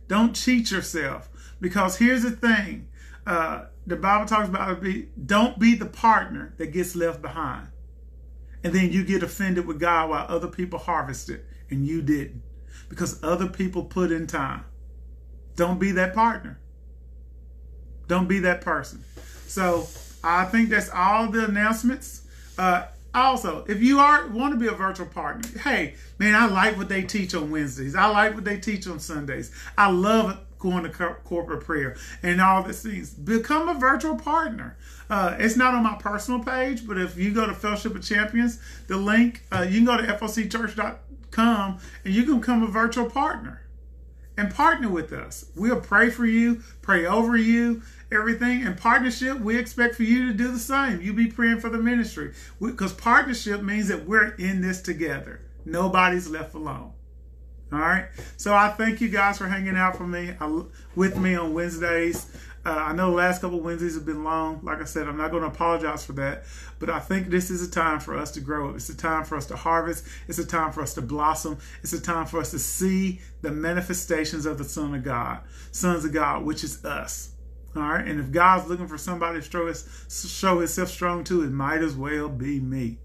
[0.08, 1.28] Don't cheat yourself.
[1.62, 2.88] Because here's the thing
[3.24, 7.68] uh, the Bible talks about be, don't be the partner that gets left behind.
[8.64, 12.42] And then you get offended with God while other people harvested and you didn't.
[12.88, 14.64] Because other people put in time.
[15.54, 16.58] Don't be that partner.
[18.08, 19.04] Don't be that person.
[19.46, 19.86] So
[20.24, 22.22] I think that's all the announcements.
[22.58, 26.76] Uh, also, if you are want to be a virtual partner, hey, man, I like
[26.76, 27.94] what they teach on Wednesdays.
[27.94, 29.52] I like what they teach on Sundays.
[29.76, 33.10] I love going to co- corporate prayer and all these things.
[33.10, 34.76] Become a virtual partner.
[35.10, 38.60] Uh, it's not on my personal page, but if you go to Fellowship of Champions,
[38.86, 43.62] the link, uh, you can go to focchurch.com and you can become a virtual partner
[44.36, 45.46] and partner with us.
[45.56, 48.62] We'll pray for you, pray over you, everything.
[48.62, 51.00] In partnership, we expect for you to do the same.
[51.00, 55.40] You be praying for the ministry because partnership means that we're in this together.
[55.64, 56.92] Nobody's left alone.
[57.72, 58.06] All right.
[58.36, 60.62] So I thank you guys for hanging out for me I,
[60.94, 62.26] with me on Wednesdays.
[62.64, 64.60] Uh, I know the last couple Wednesdays have been long.
[64.62, 66.44] Like I said, I'm not going to apologize for that.
[66.78, 68.74] But I think this is a time for us to grow.
[68.74, 70.06] It's a time for us to harvest.
[70.28, 71.58] It's a time for us to blossom.
[71.82, 75.40] It's a time for us to see the manifestations of the Son of God,
[75.72, 77.30] sons of God, which is us.
[77.74, 78.06] All right.
[78.06, 79.88] And if God's looking for somebody to show, his,
[80.28, 82.98] show himself strong to, it might as well be me.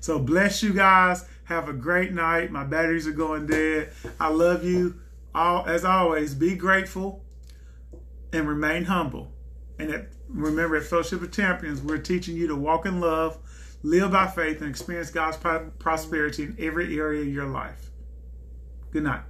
[0.00, 1.24] So bless you guys.
[1.52, 2.50] Have a great night.
[2.50, 3.92] My batteries are going dead.
[4.18, 4.98] I love you.
[5.34, 7.26] All as always, be grateful
[8.32, 9.34] and remain humble.
[9.78, 13.36] And at, remember, at Fellowship of Champions, we're teaching you to walk in love,
[13.82, 15.36] live by faith, and experience God's
[15.78, 17.90] prosperity in every area of your life.
[18.90, 19.22] Good night.